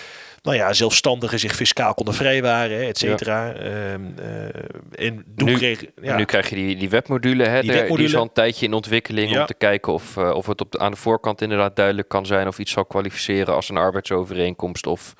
nou 0.42 0.56
ja, 0.56 0.72
zelfstandigen 0.72 1.38
zich 1.38 1.54
fiscaal 1.54 1.94
konden 1.94 2.14
vrijwaren, 2.14 2.86
et 2.86 2.98
cetera. 2.98 3.52
Ehm, 3.52 4.00
eh, 4.18 5.06
en 5.06 5.24
toen 5.36 5.48
Nu- 5.48 5.56
kreeg, 5.56 5.84
ja, 6.02 6.16
Nu 6.16 6.24
krijg 6.24 6.48
je 6.48 6.54
die, 6.54 6.76
die 6.76 6.88
webmodule, 6.90 7.44
hè, 7.44 7.60
Die 7.60 7.70
webmodule. 7.70 7.96
die 7.98 8.06
is 8.06 8.16
al 8.16 8.22
een 8.22 8.32
tijdje 8.32 8.66
in 8.66 8.72
ontwikkeling 8.72 9.30
Ja. 9.30 9.40
om 9.40 9.46
te 9.46 9.54
kijken 9.54 9.92
of, 9.92 10.16
of 10.16 10.46
het 10.46 10.60
op 10.60 10.72
de, 10.72 10.78
aan 10.78 10.90
de 10.90 10.96
voorkant 10.96 11.40
inderdaad 11.42 11.76
duidelijk 11.76 12.08
kan 12.08 12.26
zijn 12.26 12.46
of 12.48 12.58
iets 12.58 12.72
zal 12.72 12.84
kwalificeren 12.84 13.54
als 13.54 13.68
een 13.68 13.76
arbeidsovereenkomst 13.76 14.86
of 14.86 15.14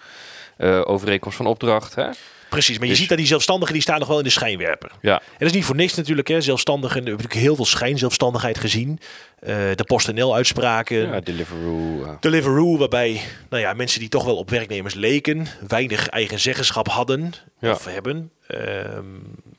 overeenkomst 0.85 1.37
van 1.37 1.47
opdracht. 1.47 1.95
Hè? 1.95 2.09
Precies, 2.53 2.75
maar 2.77 2.85
je 2.85 2.91
Dus- 2.91 3.01
ziet 3.01 3.09
dat 3.09 3.19
die 3.19 3.27
zelfstandigen 3.27 3.73
die 3.73 3.83
staan 3.83 3.99
nog 3.99 4.09
wel 4.09 4.19
in 4.19 4.25
de 4.25 4.31
schijnwerper. 4.31 4.91
Ja. 5.01 5.21
En 5.21 5.37
dat 5.39 5.49
is 5.49 5.53
niet 5.53 5.65
voor 5.65 5.77
niks 5.77 5.95
natuurlijk. 5.95 6.29
Hè. 6.29 6.41
Zelfstandigen, 6.41 6.97
we 7.03 7.05
hebben 7.09 7.13
natuurlijk 7.23 7.47
heel 7.47 7.57
veel 7.57 7.65
schijnzelfstandigheid 7.65 8.59
gezien. 8.59 8.99
Eh, 9.39 9.57
de 9.75 9.85
PostNL-uitspraken. 9.87 10.97
Ja, 10.97 11.21
Deliveroo. 11.21 12.05
eh, 12.05 12.11
Deliveroo, 12.21 12.79
waarbij 12.79 13.21
nou 13.51 13.63
ja, 13.63 13.73
mensen 13.73 14.01
die 14.01 14.09
toch 14.09 14.25
wel 14.25 14.37
op 14.37 14.51
werknemers 14.51 14.95
leken, 14.95 15.47
weinig 15.69 16.09
eigen 16.09 16.41
zeggenschap 16.41 16.89
hadden 16.89 17.33
Ja. 17.61 17.71
of 17.71 17.85
hebben, 17.85 18.31
ehm, 18.47 19.05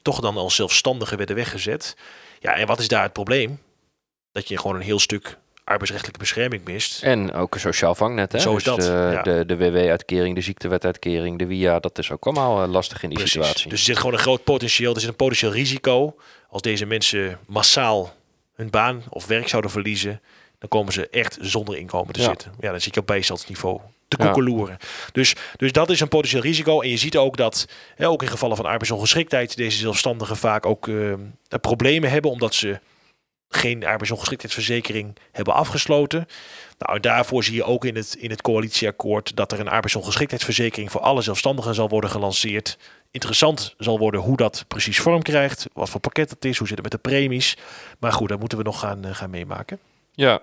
toch 0.02 0.20
dan 0.20 0.38
als 0.38 0.56
zelfstandigen 0.56 1.18
werden 1.18 1.36
weggezet. 1.36 1.96
Ja, 2.40 2.56
en 2.56 2.68
wat 2.68 2.80
is 2.80 2.88
daar 2.88 3.04
het 3.04 3.14
probleem? 3.14 3.60
Dat 4.32 4.48
je 4.48 4.58
gewoon 4.58 4.76
een 4.76 4.82
heel 4.82 5.00
stuk 5.00 5.38
arbeidsrechtelijke 5.64 6.20
bescherming 6.20 6.64
mist. 6.66 7.04
En 7.04 7.34
ook 7.34 7.54
een 7.54 7.60
sociaal 7.60 7.96
vangnet. 7.96 8.32
Hè? 8.32 8.40
Zo 8.40 8.56
is 8.56 8.64
Dus, 8.64 8.76
dat, 8.76 8.80
eh, 8.88 9.12
ja. 9.14 9.22
De, 9.22 9.46
de 9.46 9.58
WW-uitkering, 9.58 10.36
de 10.36 10.42
ziektewetuitkering, 10.42 11.40
de 11.40 11.46
WIA, 11.48 11.80
dat 11.80 11.98
is 11.98 12.12
ook 12.12 12.26
allemaal 12.26 12.64
eh, 12.64 12.70
lastig 12.70 13.04
in 13.04 13.10
die 13.10 13.18
Precies. 13.18 13.34
situatie. 13.34 13.70
Dus 13.70 13.80
er 13.80 13.86
zit 13.86 13.98
gewoon 13.98 14.14
een 14.14 14.20
groot 14.20 14.44
potentieel. 14.44 14.94
Er 14.94 15.00
zit 15.00 15.10
een 15.10 15.16
potentieel 15.16 15.52
risico. 15.52 16.16
Als 16.50 16.62
deze 16.62 16.86
mensen 16.86 17.40
massaal 17.48 18.14
hun 18.56 18.70
baan 18.70 19.04
of 19.10 19.26
werk 19.28 19.48
zouden 19.48 19.72
verliezen, 19.72 20.22
dan 20.60 20.70
komen 20.70 20.94
ze 20.94 21.10
echt 21.10 21.38
zonder 21.42 21.78
inkomen 21.78 22.14
te 22.14 22.20
Ja. 22.22 22.28
zitten. 22.28 22.52
Ja, 22.60 22.72
dan 22.72 22.82
zit 22.82 22.94
je 22.94 23.00
op 23.00 23.08
bijstandsniveau 23.08 23.80
te 24.08 24.18
Ja. 24.20 24.26
koekeloeren. 24.26 24.78
Dus, 25.12 25.36
dus 25.56 25.72
dat 25.72 25.90
is 25.90 26.00
een 26.00 26.08
potentieel 26.08 26.42
risico. 26.42 26.82
En 26.82 26.90
je 26.90 26.98
ziet 26.98 27.18
ook 27.18 27.38
dat, 27.38 27.68
hè, 27.96 28.08
ook 28.08 28.22
in 28.22 28.28
gevallen 28.28 28.56
van 28.58 28.66
arbeidsongeschiktheid, 28.66 29.56
deze 29.58 29.78
zelfstandigen 29.78 30.38
vaak 30.38 30.66
ook 30.66 30.88
eh, 30.88 31.14
problemen 31.62 32.10
hebben 32.10 32.32
omdat 32.32 32.54
ze 32.54 32.80
geen 33.56 33.86
arbeidsongeschiktheidsverzekering 33.86 35.16
hebben 35.32 35.54
afgesloten. 35.54 36.28
Nou, 36.78 37.00
daarvoor 37.00 37.44
zie 37.44 37.56
je 37.56 37.64
ook 37.64 37.86
in 37.86 37.96
het, 37.96 38.16
in 38.16 38.30
het 38.30 38.42
coalitieakkoord 38.42 39.36
dat 39.36 39.52
er 39.52 39.60
een 39.60 39.68
arbeidsongeschiktheidsverzekering 39.68 40.92
voor 40.92 41.02
alle 41.02 41.22
zelfstandigen 41.22 41.76
zal 41.76 41.90
worden 41.90 42.10
gelanceerd. 42.10 42.78
Interessant 43.12 43.76
zal 43.78 44.00
worden 44.00 44.22
hoe 44.22 44.38
dat 44.38 44.66
precies 44.68 45.00
vorm 45.00 45.22
krijgt, 45.22 45.66
wat 45.74 45.90
voor 45.90 46.02
pakket 46.02 46.30
het 46.30 46.46
is, 46.46 46.58
hoe 46.58 46.68
zit 46.68 46.76
het 46.76 46.92
met 46.92 47.04
de 47.04 47.10
premies. 47.10 47.58
Maar 48.00 48.12
goed, 48.12 48.30
dat 48.30 48.40
moeten 48.40 48.58
we 48.58 48.64
nog 48.64 48.80
gaan, 48.80 49.06
eh, 49.06 49.16
gaan 49.16 49.30
meemaken. 49.30 49.80
Ja, 50.14 50.42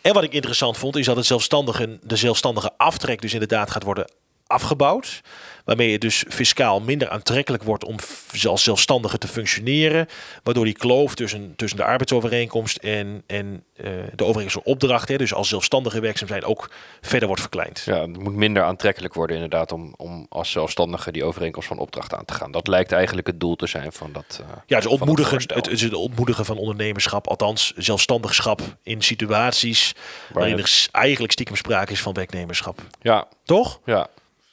En 0.00 0.14
wat 0.14 0.22
ik 0.22 0.32
interessant 0.32 0.78
vond, 0.78 0.96
is 0.96 1.06
dat 1.06 1.16
het 1.16 1.26
zelfstandigen, 1.26 2.00
de 2.02 2.16
zelfstandige 2.16 2.72
aftrek 2.76 3.20
dus 3.20 3.32
inderdaad 3.32 3.70
gaat 3.70 3.82
worden 3.82 4.10
afgebouwd. 4.46 5.20
Waarmee 5.66 5.92
het 5.92 6.00
dus 6.00 6.24
fiscaal 6.28 6.80
minder 6.80 7.08
aantrekkelijk 7.08 7.62
wordt 7.62 7.84
om 7.84 7.96
als 8.44 8.62
zelfstandige 8.62 9.18
te 9.18 9.28
functioneren. 9.28 10.08
Waardoor 10.42 10.64
die 10.64 10.74
kloof 10.74 11.14
tussen, 11.14 11.52
tussen 11.56 11.78
de 11.78 11.84
arbeidsovereenkomst 11.84 12.76
en, 12.76 13.22
en 13.26 13.64
eh, 13.76 13.84
de 14.14 14.24
overeenkomst 14.24 14.52
van 14.64 14.72
opdracht, 14.72 15.08
hè, 15.08 15.16
dus 15.16 15.34
als 15.34 15.48
zelfstandige 15.48 16.00
werkzaam 16.00 16.28
zijn, 16.28 16.44
ook 16.44 16.70
verder 17.00 17.26
wordt 17.26 17.42
verkleind. 17.42 17.82
ja, 17.84 18.00
het 18.00 18.18
moet 18.18 18.34
minder 18.34 18.62
aantrekkelijk 18.62 19.14
worden 19.14 19.36
inderdaad 19.36 19.72
om, 19.72 19.94
om 19.96 20.26
als 20.28 20.50
zelfstandige 20.50 21.12
die 21.12 21.24
overeenkomst 21.24 21.68
van 21.68 21.78
opdracht 21.78 22.14
aan 22.14 22.24
te 22.24 22.34
gaan. 22.34 22.50
Dat 22.52 22.66
lijkt 22.68 22.92
eigenlijk 22.92 23.26
het 23.26 23.40
doel 23.40 23.56
te 23.56 23.66
zijn 23.66 23.92
van 23.92 24.12
dat. 24.12 24.40
eh, 24.42 24.56
Ja, 24.66 24.76
dus 24.76 24.86
ontmoedigen, 24.86 25.36
het, 25.36 25.54
het 25.54 25.66
is 25.66 25.82
het 25.82 25.94
ontmoedigen 25.94 26.44
van 26.44 26.56
ondernemerschap, 26.58 27.26
althans 27.28 27.72
zelfstandigschap 27.76 28.60
in 28.82 29.02
situaties 29.02 29.94
waarin 30.32 30.58
er 30.58 30.88
eigenlijk 30.92 31.32
stiekem 31.32 31.56
sprake 31.56 31.92
is 31.92 32.02
van 32.02 32.12
werknemerschap. 32.12 32.82
ja, 33.00 33.26
Toch? 33.44 33.80
ja. 33.84 34.06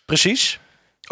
Precies. 0.05 0.59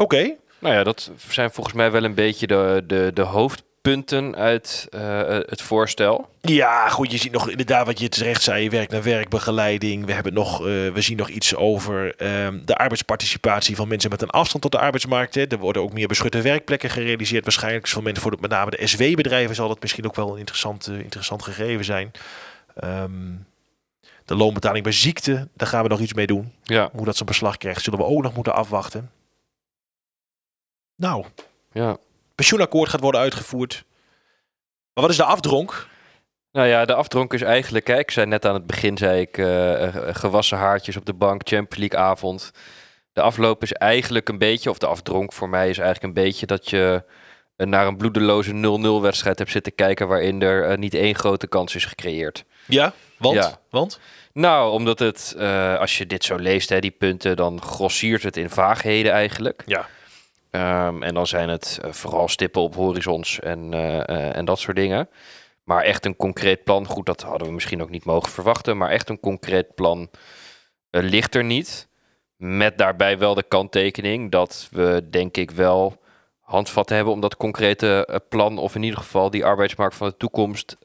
Oké. 0.01 0.35
Nou 0.59 0.75
ja, 0.75 0.83
dat 0.83 1.11
zijn 1.29 1.51
volgens 1.51 1.75
mij 1.75 1.91
wel 1.91 2.03
een 2.03 2.13
beetje 2.13 2.47
de, 2.47 2.83
de, 2.87 3.11
de 3.13 3.21
hoofdpunten 3.21 4.35
uit 4.35 4.87
eh, 4.89 5.27
het 5.27 5.61
voorstel. 5.61 6.29
Ja, 6.41 6.89
goed, 6.89 7.11
je 7.11 7.17
ziet 7.17 7.31
nog 7.31 7.49
inderdaad 7.49 7.85
wat 7.85 7.99
je 7.99 8.09
terecht 8.09 8.41
zei, 8.41 8.69
werk 8.69 8.89
naar 8.89 9.03
werkbegeleiding. 9.03 10.05
We, 10.05 10.13
hebben 10.13 10.33
nog, 10.33 10.59
eh, 10.59 10.65
we 10.65 11.01
zien 11.01 11.17
nog 11.17 11.29
iets 11.29 11.55
over 11.55 12.15
ehm, 12.15 12.59
de 12.65 12.75
arbeidsparticipatie 12.75 13.75
van 13.75 13.87
mensen 13.87 14.09
met 14.09 14.21
een 14.21 14.29
afstand 14.29 14.63
tot 14.63 14.71
de 14.71 14.79
arbeidsmarkt. 14.79 15.35
Hè. 15.35 15.47
Er 15.47 15.57
worden 15.57 15.81
ook 15.81 15.93
meer 15.93 16.07
beschutte 16.07 16.41
werkplekken 16.41 16.89
gerealiseerd. 16.89 17.43
Waarschijnlijk 17.43 17.85
is 17.85 17.91
voor 17.91 18.03
mensen, 18.03 18.21
voor 18.21 18.31
de, 18.31 18.37
met 18.41 18.51
name 18.51 18.71
de 18.71 18.87
SW-bedrijven, 18.87 19.55
zal 19.55 19.67
dat 19.67 19.81
misschien 19.81 20.05
ook 20.05 20.15
wel 20.15 20.31
een 20.31 20.39
interessant, 20.39 20.87
eh, 20.87 20.99
interessant 20.99 21.43
gegeven 21.43 21.85
zijn. 21.85 22.11
Ehm, 22.75 23.31
de 24.25 24.35
loonbetaling 24.35 24.83
bij 24.83 24.93
ziekte, 24.93 25.47
daar 25.55 25.67
gaan 25.67 25.83
we 25.83 25.89
nog 25.89 25.99
iets 25.99 26.13
mee 26.13 26.27
doen. 26.27 26.51
Ja, 26.63 26.89
Hoe 26.93 27.05
dat 27.05 27.15
zijn 27.15 27.27
beslag 27.27 27.57
krijgt, 27.57 27.83
zullen 27.83 27.99
we 27.99 28.05
ook 28.05 28.23
nog 28.23 28.33
moeten 28.33 28.55
afwachten. 28.55 29.09
Nou, 31.01 31.25
ja. 31.71 31.97
pensioenakkoord 32.35 32.89
gaat 32.89 32.99
worden 32.99 33.21
uitgevoerd. 33.21 33.83
Maar 34.93 35.03
wat 35.03 35.09
is 35.09 35.17
de 35.17 35.23
afdronk? 35.23 35.87
Nou 36.51 36.67
ja, 36.67 36.85
de 36.85 36.93
afdronk 36.93 37.33
is 37.33 37.41
eigenlijk, 37.41 37.85
kijk, 37.85 37.99
ik 37.99 38.11
zei 38.11 38.25
net 38.25 38.45
aan 38.45 38.53
het 38.53 38.67
begin, 38.67 38.97
zei 38.97 39.21
ik, 39.21 39.37
eh, 39.37 39.83
eh, 39.83 40.15
gewassen 40.15 40.57
haartjes 40.57 40.97
op 40.97 41.05
de 41.05 41.13
bank, 41.13 41.41
Champions 41.47 41.77
League 41.77 42.09
avond. 42.09 42.51
de 43.13 43.21
afloop 43.21 43.63
is 43.63 43.71
eigenlijk 43.71 44.29
een 44.29 44.37
beetje, 44.37 44.69
of 44.69 44.77
de 44.77 44.87
afdronk 44.87 45.33
voor 45.33 45.49
mij 45.49 45.69
is 45.69 45.77
eigenlijk 45.77 46.17
een 46.17 46.23
beetje 46.23 46.45
dat 46.45 46.69
je 46.69 47.03
eh, 47.55 47.67
naar 47.67 47.87
een 47.87 47.97
bloedeloze 47.97 48.53
0-0 48.53 49.01
wedstrijd 49.01 49.37
hebt 49.37 49.51
zitten 49.51 49.75
kijken 49.75 50.07
waarin 50.07 50.41
er 50.41 50.77
niet 50.77 50.93
één 50.93 51.15
grote 51.15 51.47
kans 51.47 51.75
is 51.75 51.85
gecreëerd. 51.85 52.43
Ja, 52.65 52.93
want? 53.17 53.35
Ja. 53.35 53.59
Want? 53.69 53.99
Nou, 54.33 54.71
omdat 54.71 54.99
het, 54.99 55.35
als 55.79 55.97
je 55.97 56.07
dit 56.07 56.23
zo 56.23 56.35
leest, 56.35 56.69
hè, 56.69 56.79
die 56.79 56.91
punten, 56.91 57.35
dan 57.35 57.61
grossiert 57.61 58.23
het 58.23 58.37
in 58.37 58.49
vaagheden 58.49 59.11
eigenlijk. 59.11 59.63
Ja. 59.65 59.87
Ehm, 60.51 61.03
en 61.03 61.13
dan 61.13 61.27
zijn 61.27 61.49
het 61.49 61.79
eh, 61.81 61.91
vooral 61.91 62.27
stippen 62.27 62.61
op 62.61 62.75
horizons 62.75 63.39
en, 63.39 63.73
eh, 63.73 63.99
eh, 63.99 64.35
en 64.35 64.45
dat 64.45 64.59
soort 64.59 64.75
dingen. 64.75 65.09
Maar 65.63 65.83
echt 65.83 66.05
een 66.05 66.15
concreet 66.15 66.63
plan, 66.63 66.85
goed, 66.85 67.05
dat 67.05 67.21
hadden 67.21 67.47
we 67.47 67.53
misschien 67.53 67.81
ook 67.81 67.89
niet 67.89 68.05
mogen 68.05 68.31
verwachten. 68.31 68.77
Maar 68.77 68.89
echt 68.89 69.09
een 69.09 69.19
concreet 69.19 69.75
plan 69.75 70.09
ligt 70.89 71.35
er 71.35 71.43
niet. 71.43 71.87
Met 72.35 72.77
daarbij 72.77 73.17
wel 73.17 73.33
de 73.33 73.43
kanttekening 73.43 74.31
dat 74.31 74.67
we, 74.71 75.07
denk 75.09 75.37
ik, 75.37 75.51
wel 75.51 76.01
handvatten 76.39 76.95
hebben 76.95 77.13
om 77.13 77.21
dat 77.21 77.37
concrete 77.37 78.21
plan, 78.29 78.57
of 78.57 78.75
in 78.75 78.83
ieder 78.83 78.99
geval 78.99 79.29
die 79.29 79.45
arbeidsmarkt 79.45 79.95
van 79.95 80.07
de 80.07 80.17
toekomst, 80.17 80.77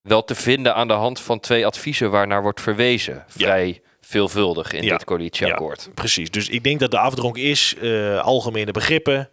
wel 0.00 0.24
te 0.24 0.34
vinden 0.34 0.74
aan 0.74 0.88
de 0.88 0.94
hand 0.94 1.20
van 1.20 1.40
twee 1.40 1.66
adviezen 1.66 2.10
waarnaar 2.10 2.42
wordt 2.42 2.60
verwezen. 2.60 3.24
Vrij 3.28 3.82
veelvuldig 4.06 4.72
in 4.72 4.82
Ja. 4.82 4.90
dit 4.96 5.04
coalitieakkoord. 5.04 5.88
Precies. 5.94 6.30
Dus 6.30 6.48
ik 6.48 6.64
denk 6.64 6.80
dat 6.80 6.90
de 6.90 6.98
afdronk 6.98 7.36
is 7.36 7.74
eh, 7.80 8.18
algemene 8.20 8.70
begrippen, 8.72 9.30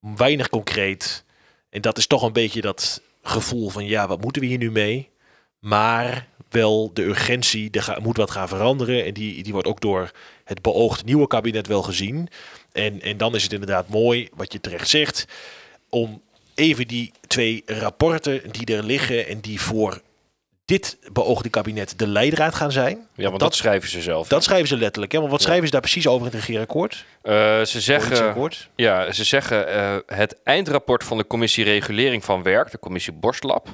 weinig 0.00 0.48
concreet. 0.48 1.24
En 1.70 1.80
dat 1.80 1.98
is 1.98 2.06
toch 2.06 2.22
een 2.22 2.32
beetje 2.32 2.60
dat 2.60 3.00
gevoel 3.22 3.68
van 3.68 3.86
ja, 3.86 4.06
wat 4.08 4.20
moeten 4.20 4.42
we 4.42 4.48
hier 4.48 4.58
nu 4.58 4.70
mee? 4.70 5.08
Maar 5.58 6.26
wel 6.50 6.90
de 6.94 7.02
urgentie, 7.02 7.70
er 7.70 7.82
ga- 7.82 7.98
moet 8.02 8.16
wat 8.16 8.30
gaan 8.30 8.48
veranderen. 8.48 9.04
En 9.04 9.14
die, 9.14 9.42
die 9.42 9.52
wordt 9.52 9.68
ook 9.68 9.80
door 9.80 10.10
het 10.44 10.62
beoogd 10.62 11.04
nieuwe 11.04 11.26
kabinet 11.26 11.66
wel 11.66 11.82
gezien. 11.82 12.28
En, 12.72 13.00
en 13.02 13.16
dan 13.16 13.34
is 13.34 13.42
het 13.42 13.52
inderdaad 13.52 13.88
mooi, 13.88 14.28
wat 14.34 14.52
je 14.52 14.60
terecht 14.60 14.88
zegt, 14.88 15.24
om 15.88 16.22
even 16.54 16.86
die 16.88 17.12
twee 17.26 17.62
rapporten 17.66 18.42
die 18.50 18.76
er 18.76 18.84
liggen 18.84 19.26
en 19.26 19.40
die 19.40 19.60
voor 19.60 20.00
dit 20.66 20.98
beoogde 21.12 21.48
kabinet 21.48 21.98
de 21.98 22.06
leidraad 22.06 22.54
gaan 22.54 22.72
zijn. 22.72 23.06
Ja, 23.14 23.28
want 23.28 23.40
dat, 23.40 23.54
schrijven 23.54 23.88
ze 23.88 24.02
zelf. 24.02 24.28
Dat 24.28 24.44
schrijven 24.44 24.68
ze 24.68 24.76
letterlijk. 24.76 25.12
Hè? 25.12 25.18
Want 25.18 25.30
wat 25.30 25.40
Ja. 25.40 25.46
schrijven 25.46 25.66
ze 25.66 25.72
daar 25.72 25.80
precies 25.80 26.06
over 26.06 26.26
in 26.26 26.32
het 26.32 26.34
regeerakkoord? 26.34 27.04
Eh, 27.22 27.32
ze 27.62 27.80
zeggen, 27.80 28.58
ja, 28.76 29.12
ze 29.12 29.24
zeggen 29.24 29.68
eh, 29.68 29.96
het 30.06 30.36
eindrapport 30.44 31.04
van 31.04 31.16
de 31.16 31.26
commissie 31.26 31.64
Regulering 31.64 32.24
van 32.24 32.42
Werk, 32.42 32.70
de 32.70 32.78
commissie 32.78 33.12
Borstlab, 33.12 33.68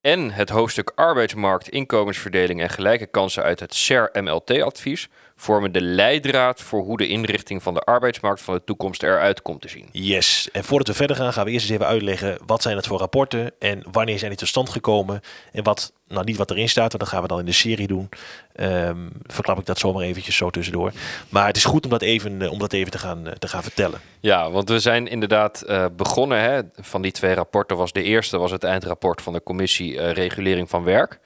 en 0.00 0.30
het 0.30 0.48
hoofdstuk 0.48 0.92
Arbeidsmarkt, 0.94 1.68
Inkomensverdeling 1.68 2.60
en 2.60 2.70
Gelijke 2.70 3.06
Kansen 3.06 3.42
uit 3.42 3.60
het 3.60 3.74
SER-MLT-advies 3.74 5.08
vormen 5.36 5.72
de 5.72 5.80
leidraad 5.80 6.60
voor 6.60 6.82
hoe 6.82 6.96
de 6.96 7.06
inrichting 7.06 7.62
van 7.62 7.74
de 7.74 7.80
arbeidsmarkt 7.80 8.40
van 8.40 8.54
de 8.54 8.64
toekomst 8.64 9.02
eruit 9.02 9.42
komt 9.42 9.60
te 9.60 9.68
zien. 9.68 9.88
Yes. 9.92 10.48
En 10.52 10.64
voordat 10.64 10.86
we 10.86 10.94
verder 10.94 11.16
gaan, 11.16 11.32
gaan 11.32 11.44
we 11.44 11.50
eerst 11.50 11.64
eens 11.64 11.74
even 11.74 11.86
uitleggen 11.86 12.38
wat 12.46 12.62
zijn 12.62 12.76
het 12.76 12.86
voor 12.86 12.98
rapporten 12.98 13.52
en 13.58 13.84
wanneer 13.92 14.18
zijn 14.18 14.30
die 14.30 14.38
tot 14.38 14.48
stand 14.48 14.68
gekomen 14.68 15.20
en 15.52 15.62
wat, 15.62 15.92
nou 16.08 16.24
niet 16.24 16.36
wat 16.36 16.50
erin 16.50 16.68
staat, 16.68 16.88
want 16.92 16.98
dat 16.98 17.08
gaan 17.08 17.22
we 17.22 17.28
dan 17.28 17.38
in 17.38 17.44
de 17.44 17.52
serie 17.52 17.86
doen. 17.86 18.08
Ehm, 18.52 18.96
verklap 19.26 19.58
ik 19.58 19.66
dat 19.66 19.78
zomaar 19.78 20.02
eventjes 20.02 20.36
zo 20.36 20.50
tussendoor. 20.50 20.92
Maar 21.28 21.46
het 21.46 21.56
is 21.56 21.64
goed 21.64 21.84
om 21.84 21.90
dat 21.90 22.02
even, 22.02 22.42
eh, 22.42 22.50
om 22.52 22.58
dat 22.58 22.72
even 22.72 22.90
te, 22.90 22.98
gaan, 22.98 23.26
eh, 23.26 23.32
te 23.32 23.48
gaan 23.48 23.62
vertellen. 23.62 24.00
Ja, 24.20 24.50
want 24.50 24.68
we 24.68 24.78
zijn 24.78 25.06
inderdaad 25.08 25.60
eh, 25.62 25.86
begonnen. 25.96 26.40
Hè, 26.40 26.60
van 26.80 27.02
die 27.02 27.12
twee 27.12 27.34
rapporten 27.34 27.76
was 27.76 27.92
de 27.92 28.02
eerste 28.02 28.38
was 28.38 28.50
het 28.50 28.64
eindrapport 28.64 29.22
van 29.22 29.32
de 29.32 29.42
commissie 29.42 30.00
Regulering 30.12 30.70
van 30.70 30.84
Werk. 30.84 31.20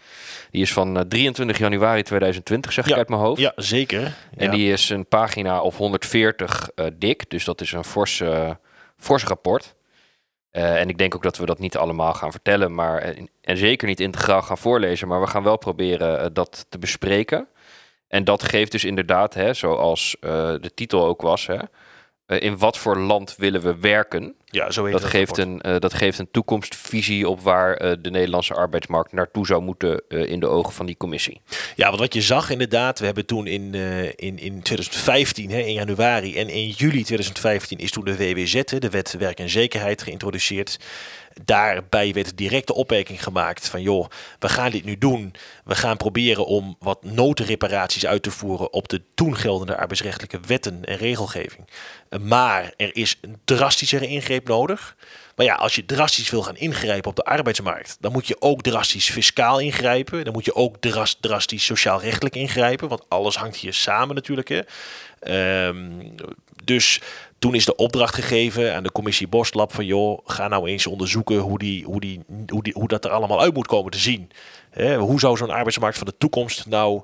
Die 0.50 0.62
is 0.62 0.72
van 0.72 0.96
eh, 0.98 1.02
23 1.08 1.58
januari 1.58 2.02
2020, 2.02 2.72
zeg 2.72 2.86
ik 2.86 2.92
uit 2.96 3.08
mijn 3.08 3.20
hoofd. 3.20 3.40
Ja, 3.40 3.52
zeker. 3.56 4.02
En 4.36 4.44
Ja. 4.44 4.50
die 4.50 4.72
is 4.72 4.88
een 4.88 5.06
pagina 5.08 5.60
of 5.60 5.76
140 5.76 6.68
eh, 6.74 6.86
dik. 6.94 7.30
Dus 7.30 7.44
dat 7.44 7.60
is 7.60 7.72
een 7.72 7.84
fors, 7.84 8.20
eh, 8.20 8.50
fors 8.98 9.24
rapport. 9.24 9.74
Eh, 10.56 10.80
en 10.80 10.88
ik 10.88 10.98
denk 10.98 11.14
ook 11.14 11.22
dat 11.22 11.36
we 11.36 11.46
dat 11.46 11.58
niet 11.58 11.76
allemaal 11.76 12.14
gaan 12.14 12.30
vertellen. 12.30 12.74
Maar, 12.74 12.98
en, 12.98 13.28
en 13.40 13.56
zeker 13.56 13.88
niet 13.88 14.00
integraal 14.00 14.42
gaan 14.42 14.58
voorlezen. 14.58 15.08
Maar 15.08 15.20
we 15.20 15.26
gaan 15.26 15.42
wel 15.42 15.56
proberen 15.56 16.20
eh, 16.20 16.26
dat 16.32 16.66
te 16.68 16.78
bespreken. 16.78 17.48
En 18.08 18.24
dat 18.24 18.42
geeft 18.42 18.72
dus 18.72 18.84
inderdaad, 18.84 19.34
hè, 19.34 19.54
zoals 19.54 20.16
eh, 20.20 20.30
de 20.60 20.70
titel 20.74 21.06
ook 21.06 21.22
was... 21.22 21.46
Hè, 21.46 21.54
eh, 21.54 21.62
in 22.26 22.58
wat 22.58 22.78
voor 22.78 22.98
land 22.98 23.34
willen 23.36 23.60
we 23.60 23.76
werken? 23.80 24.34
ja, 24.56 24.70
zo 24.70 24.84
heet 24.84 24.92
Dat 24.92 25.02
het 25.02 25.10
geeft, 25.10 25.36
rapport. 25.36 25.64
een, 25.64 25.72
eh, 25.74 25.80
dat 25.80 25.94
geeft 25.94 26.18
een 26.18 26.30
toekomstvisie 26.30 27.28
op 27.28 27.40
waar 27.40 27.74
eh, 27.76 27.92
de 28.00 28.10
Nederlandse 28.10 28.54
arbeidsmarkt 28.54 29.12
naartoe 29.12 29.46
zou 29.46 29.62
moeten 29.62 30.02
eh, 30.08 30.30
in 30.30 30.40
de 30.40 30.46
ogen 30.46 30.72
van 30.72 30.86
die 30.86 30.96
commissie. 30.96 31.40
Ja, 31.74 31.86
want 31.88 32.00
wat 32.00 32.14
je 32.14 32.22
zag 32.22 32.50
inderdaad, 32.50 32.98
we 32.98 33.04
hebben 33.04 33.26
toen 33.26 33.46
in, 33.46 33.74
eh, 33.74 34.04
in, 34.04 34.38
in 34.38 34.62
2015, 34.62 35.50
hè, 35.50 35.58
in 35.58 35.72
januari 35.72 36.36
en 36.36 36.48
in 36.48 36.68
juli 36.68 37.02
2015 37.02 37.78
is 37.78 37.90
toen 37.90 38.04
de 38.04 38.16
WWZ, 38.16 38.62
de 38.64 38.90
Wet 38.90 39.12
Werk 39.18 39.38
en 39.38 39.48
Zekerheid, 39.50 40.02
geïntroduceerd. 40.02 40.78
Daarbij 41.44 42.12
werd 42.12 42.36
direct 42.36 42.66
de 42.66 42.74
opmerking 42.74 43.22
gemaakt 43.22 43.68
van 43.68 43.82
joh, 43.82 44.08
we 44.38 44.48
gaan 44.48 44.70
dit 44.70 44.84
nu 44.84 44.98
doen. 44.98 45.34
We 45.64 45.74
gaan 45.74 45.96
proberen 45.96 46.46
om 46.46 46.76
wat 46.78 47.04
noodreparaties 47.04 48.06
uit 48.06 48.22
te 48.22 48.30
voeren 48.30 48.72
op 48.72 48.88
de 48.88 49.02
toen 49.14 49.36
geldende 49.36 49.76
arbeidsrechtelijke 49.76 50.40
wetten 50.46 50.84
en 50.84 50.96
regelgeving. 50.96 51.68
Maar 52.20 52.72
er 52.76 52.96
is 52.96 53.18
een 53.20 53.40
drastischere 53.44 54.06
ingreep 54.06 54.48
nodig. 54.48 54.96
Maar 55.36 55.46
ja, 55.46 55.54
als 55.54 55.74
je 55.74 55.84
drastisch 55.84 56.30
wil 56.30 56.42
gaan 56.42 56.56
ingrijpen 56.56 57.10
op 57.10 57.16
de 57.16 57.24
arbeidsmarkt, 57.24 57.96
dan 58.00 58.12
moet 58.12 58.26
je 58.26 58.40
ook 58.40 58.62
drastisch 58.62 59.10
fiscaal 59.10 59.58
ingrijpen. 59.58 60.24
Dan 60.24 60.32
moet 60.32 60.44
je 60.44 60.54
ook 60.54 60.76
dras- 60.80 61.16
drastisch 61.20 61.64
sociaal-rechtelijk 61.64 62.34
ingrijpen, 62.34 62.88
want 62.88 63.08
alles 63.08 63.36
hangt 63.36 63.56
hier 63.56 63.74
samen 63.74 64.14
natuurlijk. 64.14 64.48
Hè. 64.48 64.60
Ehm, 65.18 65.92
dus 66.64 67.00
toen 67.38 67.54
is 67.54 67.64
de 67.64 67.76
opdracht 67.76 68.14
gegeven 68.14 68.74
aan 68.74 68.82
de 68.82 68.92
commissie 68.92 69.28
Boslab 69.28 69.72
van 69.72 69.84
joh, 69.84 70.18
ga 70.24 70.48
nou 70.48 70.68
eens 70.68 70.86
onderzoeken 70.86 71.38
hoe, 71.38 71.58
die, 71.58 71.84
hoe, 71.84 72.00
die, 72.00 72.20
hoe, 72.48 72.62
die, 72.62 72.72
hoe 72.72 72.88
dat 72.88 73.04
er 73.04 73.10
allemaal 73.10 73.40
uit 73.40 73.54
moet 73.54 73.66
komen 73.66 73.90
te 73.90 73.98
zien. 73.98 74.30
Hoe 74.98 75.20
zou 75.20 75.36
zo'n 75.36 75.50
arbeidsmarkt 75.50 75.98
van 75.98 76.06
de 76.06 76.16
toekomst 76.18 76.66
nou 76.66 77.02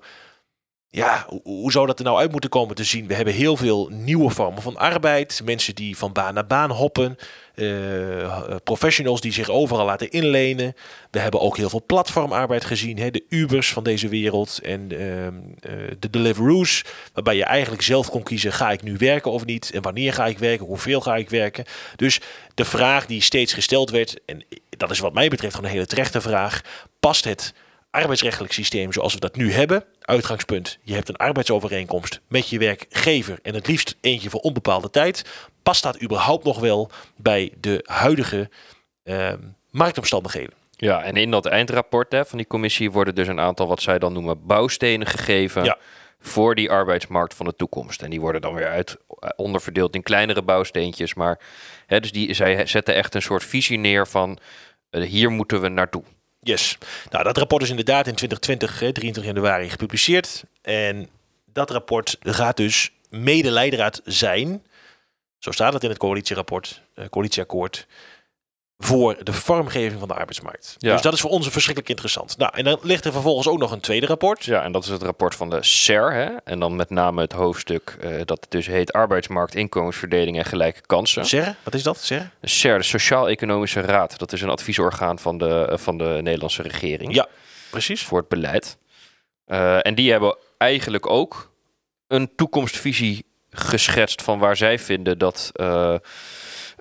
ja, 0.94 1.26
hoe, 1.42 1.72
zou 1.72 1.86
dat 1.86 1.98
er 1.98 2.04
nou 2.04 2.18
uit 2.18 2.30
moeten 2.30 2.50
komen 2.50 2.74
te 2.74 2.84
zien? 2.84 3.06
We 3.06 3.14
hebben 3.14 3.34
heel 3.34 3.56
veel 3.56 3.88
nieuwe 3.92 4.30
vormen 4.30 4.62
van 4.62 4.76
arbeid. 4.76 5.40
Mensen 5.44 5.74
die 5.74 5.96
van 5.96 6.12
baan 6.12 6.34
naar 6.34 6.46
baan 6.46 6.70
hoppen. 6.70 7.18
eh, 7.54 8.56
professionals 8.64 9.20
die 9.20 9.32
zich 9.32 9.48
overal 9.48 9.84
laten 9.86 10.10
inlenen. 10.10 10.74
We 11.10 11.18
hebben 11.18 11.40
ook 11.40 11.56
heel 11.56 11.68
veel 11.68 11.82
platformarbeid 11.86 12.64
gezien. 12.64 12.98
Hè? 12.98 13.10
De 13.10 13.24
Ubers 13.28 13.72
van 13.72 13.84
deze 13.84 14.08
wereld 14.08 14.58
en 14.62 14.90
ehm, 14.90 15.34
eh, 15.60 15.72
de 15.98 16.10
Deliveroos. 16.10 16.84
Waarbij 17.12 17.36
je 17.36 17.44
eigenlijk 17.44 17.82
zelf 17.82 18.10
kon 18.10 18.22
kiezen, 18.22 18.52
ga 18.52 18.70
ik 18.70 18.82
nu 18.82 18.96
werken 18.96 19.30
of 19.30 19.44
niet? 19.44 19.70
En 19.70 19.82
wanneer 19.82 20.12
ga 20.12 20.26
ik 20.26 20.38
werken? 20.38 20.66
Hoeveel 20.66 21.00
ga 21.00 21.16
ik 21.16 21.30
werken? 21.30 21.64
Dus 21.96 22.20
de 22.54 22.64
vraag 22.64 23.06
die 23.06 23.22
steeds 23.22 23.52
gesteld 23.52 23.90
werd, 23.90 24.20
en 24.26 24.44
dat 24.68 24.90
is 24.90 24.98
wat 24.98 25.14
mij 25.14 25.28
betreft 25.28 25.54
gewoon 25.54 25.70
een 25.70 25.76
hele 25.76 25.88
terechte 25.88 26.20
vraag. 26.20 26.60
Past 27.00 27.24
het 27.24 27.54
arbeidsrechtelijk 27.92 28.52
systeem 28.52 28.92
zoals 28.92 29.14
we 29.14 29.20
dat 29.20 29.36
nu 29.36 29.52
hebben. 29.52 29.84
Uitgangspunt, 30.00 30.78
je 30.82 30.94
hebt 30.94 31.08
een 31.08 31.16
arbeidsovereenkomst 31.16 32.20
met 32.28 32.48
je 32.48 32.58
werkgever 32.58 33.38
en 33.42 33.54
het 33.54 33.66
liefst 33.66 33.96
eentje 34.00 34.30
voor 34.30 34.40
onbepaalde 34.40 34.90
tijd. 34.90 35.24
Past 35.62 35.82
dat 35.82 36.02
überhaupt 36.02 36.44
nog 36.44 36.60
wel 36.60 36.90
bij 37.16 37.52
de 37.60 37.80
huidige 37.84 38.50
ehm, 39.02 39.38
marktomstandigheden? 39.70 40.54
Ja, 40.70 41.02
en 41.02 41.16
in 41.16 41.30
dat 41.30 41.46
eindrapport 41.46 42.12
hè, 42.12 42.24
van 42.24 42.38
die 42.38 42.46
commissie 42.46 42.90
worden 42.90 43.14
dus 43.14 43.28
een 43.28 43.40
aantal 43.40 43.66
wat 43.66 43.82
zij 43.82 43.98
dan 43.98 44.12
noemen 44.12 44.46
bouwstenen 44.46 45.06
gegeven 45.06 45.64
Ja. 45.64 45.78
voor 46.20 46.54
die 46.54 46.70
arbeidsmarkt 46.70 47.34
van 47.34 47.46
de 47.46 47.56
toekomst. 47.56 48.02
En 48.02 48.10
die 48.10 48.20
worden 48.20 48.40
dan 48.40 48.54
weer 48.54 48.68
uit 48.68 48.96
eh, 49.08 49.30
onderverdeeld 49.36 49.94
in 49.94 50.02
kleinere 50.02 50.42
bouwsteentjes. 50.42 51.14
Maar 51.14 51.40
hè, 51.86 52.00
dus 52.00 52.12
die, 52.12 52.34
zij 52.34 52.66
zetten 52.66 52.94
echt 52.94 53.14
een 53.14 53.22
soort 53.22 53.44
visie 53.44 53.78
neer 53.78 54.06
van 54.06 54.38
eh, 54.90 55.02
hier 55.02 55.30
moeten 55.30 55.60
we 55.60 55.68
naartoe. 55.68 56.02
Yes. 56.44 56.78
Nou, 57.10 57.24
dat 57.24 57.38
rapport 57.38 57.62
is 57.62 57.70
inderdaad 57.70 58.06
in 58.06 58.14
2020, 58.14 58.80
hè, 58.80 58.92
23 58.92 59.24
januari, 59.34 59.70
gepubliceerd. 59.70 60.44
En 60.62 61.08
dat 61.52 61.70
rapport 61.70 62.16
gaat 62.20 62.56
dus 62.56 62.90
mede-leidraad 63.10 64.00
zijn, 64.04 64.62
zo 65.38 65.50
staat 65.50 65.72
het 65.72 65.82
in 65.82 65.88
het 65.88 65.98
coalitierapport, 65.98 66.82
eh, 66.94 67.06
coalitieakkoord, 67.08 67.86
voor 68.84 69.16
de 69.22 69.32
vormgeving 69.32 69.98
van 69.98 70.08
de 70.08 70.14
arbeidsmarkt. 70.14 70.74
Ja. 70.78 70.92
Dus 70.92 71.02
dat 71.02 71.12
is 71.12 71.20
voor 71.20 71.30
ons 71.30 71.48
verschrikkelijk 71.48 71.88
interessant. 71.88 72.38
Nou, 72.38 72.52
en 72.54 72.64
dan 72.64 72.78
ligt 72.82 73.04
er 73.04 73.12
vervolgens 73.12 73.48
ook 73.48 73.58
nog 73.58 73.70
een 73.70 73.80
tweede 73.80 74.06
rapport. 74.06 74.44
Ja, 74.44 74.62
en 74.62 74.72
dat 74.72 74.84
is 74.84 74.88
het 74.88 75.02
rapport 75.02 75.34
van 75.34 75.50
de 75.50 75.58
SER. 75.60 76.12
Hè? 76.12 76.24
En 76.44 76.58
dan 76.58 76.76
met 76.76 76.90
name 76.90 77.20
het 77.20 77.32
hoofdstuk 77.32 77.96
eh, 78.00 78.20
dat 78.24 78.46
dus 78.48 78.66
heet 78.66 78.92
arbeidsmarkt, 78.92 79.54
inkomensverdeling 79.54 80.38
en 80.38 80.44
gelijke 80.44 80.80
kansen. 80.86 81.26
Serre, 81.26 81.54
wat 81.62 81.74
is 81.74 81.82
dat? 81.82 82.04
De 82.40 82.48
SER, 82.48 82.78
de 82.78 82.84
Sociaal-Economische 82.84 83.80
Raad. 83.80 84.18
Dat 84.18 84.32
is 84.32 84.42
een 84.42 84.50
adviesorgaan 84.50 85.18
van 85.18 85.38
de, 85.38 85.66
eh, 85.70 85.78
van 85.78 85.98
de 85.98 86.18
Nederlandse 86.22 86.62
regering. 86.62 87.14
Ja, 87.14 87.26
precies. 87.70 88.02
voor 88.02 88.18
het 88.18 88.28
beleid. 88.28 88.78
Eh, 89.44 89.86
en 89.86 89.94
die 89.94 90.10
hebben 90.10 90.36
eigenlijk 90.58 91.10
ook 91.10 91.52
een 92.06 92.30
toekomstvisie 92.36 93.24
geschetst 93.50 94.22
van 94.22 94.38
waar 94.38 94.56
zij 94.56 94.78
vinden 94.78 95.18
dat, 95.18 95.50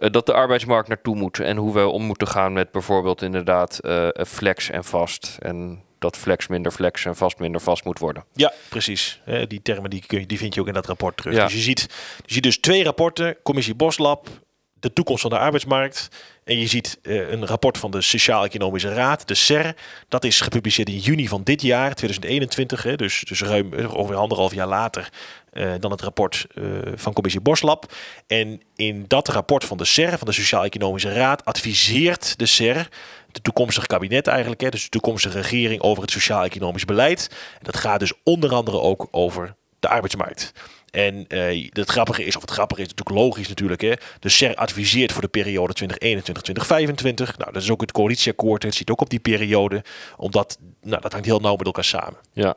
dat 0.09 0.25
de 0.25 0.33
arbeidsmarkt 0.33 0.87
naartoe 0.87 1.15
moet. 1.15 1.39
En 1.39 1.57
hoe 1.57 1.73
we 1.73 1.87
om 1.87 2.03
moeten 2.03 2.27
gaan 2.27 2.53
met 2.53 2.71
bijvoorbeeld 2.71 3.21
inderdaad 3.21 3.79
eh, 3.79 4.07
flex 4.27 4.69
en 4.69 4.83
vast. 4.83 5.37
En 5.39 5.83
dat 5.99 6.17
flex 6.17 6.47
minder 6.47 6.71
flex 6.71 7.05
en 7.05 7.15
vast 7.15 7.39
minder 7.39 7.61
vast 7.61 7.83
moet 7.83 7.99
worden. 7.99 8.25
Ja, 8.33 8.53
precies. 8.69 9.21
Eh, 9.25 9.47
die 9.47 9.61
termen 9.61 9.89
die, 9.89 10.03
kun 10.07 10.19
je, 10.19 10.25
die 10.25 10.37
vind 10.37 10.53
je 10.53 10.61
ook 10.61 10.67
in 10.67 10.73
dat 10.73 10.85
rapport 10.85 11.17
terug. 11.17 11.35
Ja. 11.35 11.43
Dus 11.43 11.53
je 11.53 11.59
ziet, 11.59 11.87
je 12.25 12.33
ziet 12.33 12.43
dus 12.43 12.59
twee 12.59 12.83
rapporten. 12.83 13.37
Commissie 13.43 13.75
Boslab, 13.75 14.27
de 14.73 14.93
toekomst 14.93 15.21
van 15.21 15.29
de 15.29 15.37
arbeidsmarkt. 15.37 16.07
En 16.51 16.59
je 16.59 16.67
ziet 16.67 16.99
eh, 17.01 17.29
een 17.29 17.45
rapport 17.45 17.77
van 17.77 17.91
de 17.91 18.01
Sociaal-Economische 18.01 18.93
Raad, 18.93 19.27
de 19.27 19.33
SER. 19.33 19.75
Dat 20.07 20.23
is 20.23 20.41
gepubliceerd 20.41 20.89
in 20.89 20.97
juni 20.97 21.27
van 21.27 21.43
dit 21.43 21.61
jaar, 21.61 21.93
2021. 21.93 22.83
Hè, 22.83 22.95
dus, 22.95 23.23
dus 23.27 23.41
ruim 23.41 23.73
eh, 23.73 23.93
ongeveer 23.93 24.15
anderhalf 24.15 24.53
jaar 24.53 24.67
later 24.67 25.09
eh, 25.51 25.71
dan 25.79 25.91
het 25.91 26.01
rapport 26.01 26.47
van 26.95 27.13
Commissie 27.13 27.41
Boslab. 27.41 27.93
En 28.27 28.61
in 28.75 29.05
dat 29.07 29.27
rapport 29.27 29.65
van 29.65 29.77
de 29.77 29.85
SER, 29.85 30.17
van 30.17 30.27
de 30.27 30.33
Sociaal-Economische 30.33 31.13
Raad, 31.13 31.45
adviseert 31.45 32.39
de 32.39 32.45
SER, 32.45 32.89
de 33.31 33.41
toekomstige 33.41 33.87
kabinet 33.87 34.27
eigenlijk, 34.27 34.61
hè, 34.61 34.69
dus 34.69 34.83
de 34.83 34.89
toekomstige 34.89 35.41
regering 35.41 35.81
over 35.81 36.01
het 36.01 36.11
sociaal-economisch 36.11 36.85
beleid. 36.85 37.29
Dat 37.61 37.77
gaat 37.77 37.99
dus 37.99 38.13
onder 38.23 38.53
andere 38.53 38.79
ook 38.79 39.07
over 39.11 39.55
de 39.79 39.87
arbeidsmarkt. 39.87 40.53
En 40.91 41.27
eh, 41.27 41.69
het 41.69 41.89
grappige 41.89 42.23
is, 42.25 42.35
of 42.35 42.41
het 42.41 42.51
grappige 42.51 42.81
is 42.81 42.87
natuurlijk 42.87 43.17
logisch 43.17 43.47
natuurlijk, 43.47 43.81
hè, 43.81 43.93
de 44.19 44.29
SER 44.29 44.55
adviseert 44.55 45.11
voor 45.11 45.21
de 45.21 45.27
periode 45.27 45.73
2021-2025. 45.73 47.37
Nou, 47.37 47.51
dat 47.51 47.61
is 47.61 47.71
ook 47.71 47.81
het 47.81 47.91
coalitieakkoord, 47.91 48.63
het 48.63 48.75
ziet 48.75 48.89
ook 48.89 49.01
op 49.01 49.09
die 49.09 49.19
periode, 49.19 49.83
omdat 50.17 50.59
nou, 50.81 51.01
dat 51.01 51.11
hangt 51.11 51.27
heel 51.27 51.39
nauw 51.39 51.55
met 51.55 51.65
elkaar 51.65 51.83
samen. 51.83 52.17
Ja. 52.33 52.55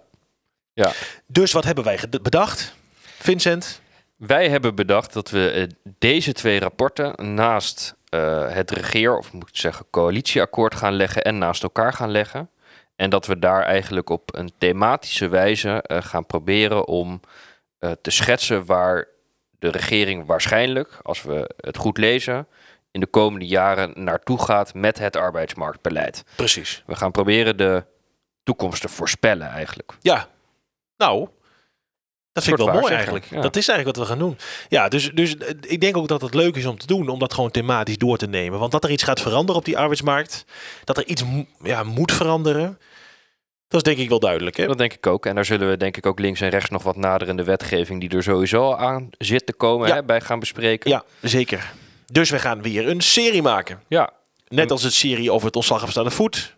Ja. 0.73 0.93
Dus 1.27 1.53
wat 1.53 1.65
hebben 1.65 1.85
wij 1.85 1.99
bedacht? 2.23 2.75
Vincent? 3.19 3.81
Wij 4.17 4.49
hebben 4.49 4.75
bedacht 4.75 5.13
dat 5.13 5.31
we 5.31 5.51
eh, 5.51 5.93
deze 5.99 6.33
twee 6.33 6.61
rapporten 6.61 7.35
naast 7.35 7.95
eh, 8.09 8.53
het 8.53 8.71
regeer, 8.71 9.19
of 9.19 9.33
moet 9.33 9.49
ik 9.49 9.57
zeggen 9.57 9.87
coalitieakkoord 9.91 10.75
gaan 10.75 10.95
leggen 10.95 11.23
en 11.23 11.39
naast 11.39 11.63
elkaar 11.63 11.93
gaan 11.93 12.11
leggen. 12.11 12.51
En 12.97 13.11
dat 13.11 13.27
we 13.27 13.39
daar 13.39 13.63
eigenlijk 13.63 14.11
op 14.11 14.37
een 14.37 14.53
thematische 14.59 15.29
wijze 15.29 15.85
gaan 15.89 16.27
proberen 16.27 16.87
om 16.87 17.21
eh, 17.85 17.93
te 18.01 18.11
schetsen 18.11 18.65
waar 18.65 19.09
de 19.59 19.71
regering 19.71 20.27
waarschijnlijk, 20.27 20.99
als 21.03 21.23
we 21.23 21.51
het 21.57 21.77
goed 21.77 21.99
lezen, 21.99 22.47
in 22.91 23.01
de 23.01 23.07
komende 23.07 23.47
jaren 23.47 23.93
naartoe 23.95 24.43
gaat 24.43 24.75
met 24.75 24.99
het 24.99 25.17
arbeidsmarktbeleid. 25.17 26.25
Precies. 26.37 26.83
We 26.87 26.95
gaan 26.95 27.11
proberen 27.11 27.57
de 27.57 27.85
toekomst 28.43 28.81
te 28.81 28.89
voorspellen 28.89 29.49
eigenlijk. 29.49 29.93
Ja, 30.01 30.29
nou, 30.97 31.29
dat 32.33 32.45
vind 32.45 32.59
ik 32.59 32.65
wel 32.65 32.81
mooi 32.81 32.95
eigenlijk. 32.95 33.25
ja. 33.25 33.41
Dat 33.41 33.57
is 33.57 33.69
eigenlijk 33.69 33.99
wat 33.99 34.07
we 34.07 34.13
gaan 34.13 34.23
doen. 34.27 34.39
Ja, 34.69 34.89
dus, 34.89 35.11
dus 35.11 35.37
eh, 35.37 35.55
ik 35.61 35.81
denk 35.81 35.97
ook 35.97 36.09
dat 36.09 36.21
het 36.21 36.35
leuk 36.35 36.57
is 36.57 36.67
om 36.67 36.79
te 36.79 36.87
doen, 36.87 37.09
om 37.09 37.19
dat 37.19 37.35
gewoon 37.35 37.51
thematisch 37.51 37.99
door 37.99 38.17
te 38.17 38.27
nemen. 38.27 38.59
Want 38.59 38.73
dat 38.73 38.85
er 38.85 38.91
iets 38.91 39.03
gaat 39.03 39.21
veranderen 39.21 39.61
op 39.61 39.65
die 39.65 39.79
arbeidsmarkt, 39.79 40.45
dat 40.85 40.97
er 40.97 41.07
iets 41.07 41.25
ja, 41.63 41.83
moet 41.83 42.13
veranderen, 42.13 42.79
dat 43.75 43.87
is 43.87 43.93
denk 43.95 43.99
ik 44.05 44.09
wel 44.09 44.19
duidelijk. 44.21 44.57
Hè? 44.57 44.67
Dat 44.67 44.79
denk 44.79 44.93
ik 44.93 45.07
ook. 45.07 45.27
En 45.27 45.35
daar 45.35 45.45
zullen 45.45 45.69
we 45.69 45.77
denk 45.77 45.97
ik 45.97 46.07
ook 46.07 46.19
links 46.19 46.41
en 46.41 46.49
rechts 46.49 46.71
nog 46.71 46.83
wat 46.83 46.97
nader 46.97 47.29
in 47.29 47.37
de 47.37 47.45
wetgeving 47.45 48.01
die 48.01 48.11
er 48.17 48.23
sowieso 48.23 48.73
aan 48.75 49.11
zit 49.19 49.47
te 49.47 49.53
komen 49.53 49.89
Ja. 49.89 49.95
hè, 49.95 50.05
bij 50.05 50.21
gaan 50.21 50.39
bespreken. 50.39 50.91
Ja, 50.91 51.03
zeker. 51.21 51.73
Dus 52.07 52.31
we 52.31 52.39
gaan 52.39 52.63
weer 52.63 52.89
een 52.89 53.01
serie 53.01 53.43
maken. 53.43 53.81
Ja. 53.89 54.11
Net 54.49 54.71
als 54.71 54.83
het 54.83 54.93
serie 54.93 55.33
over 55.33 55.47
het 55.47 55.57
ontslag 55.57 55.83
op 55.83 55.91
staande 55.91 56.11
voet, 56.11 56.57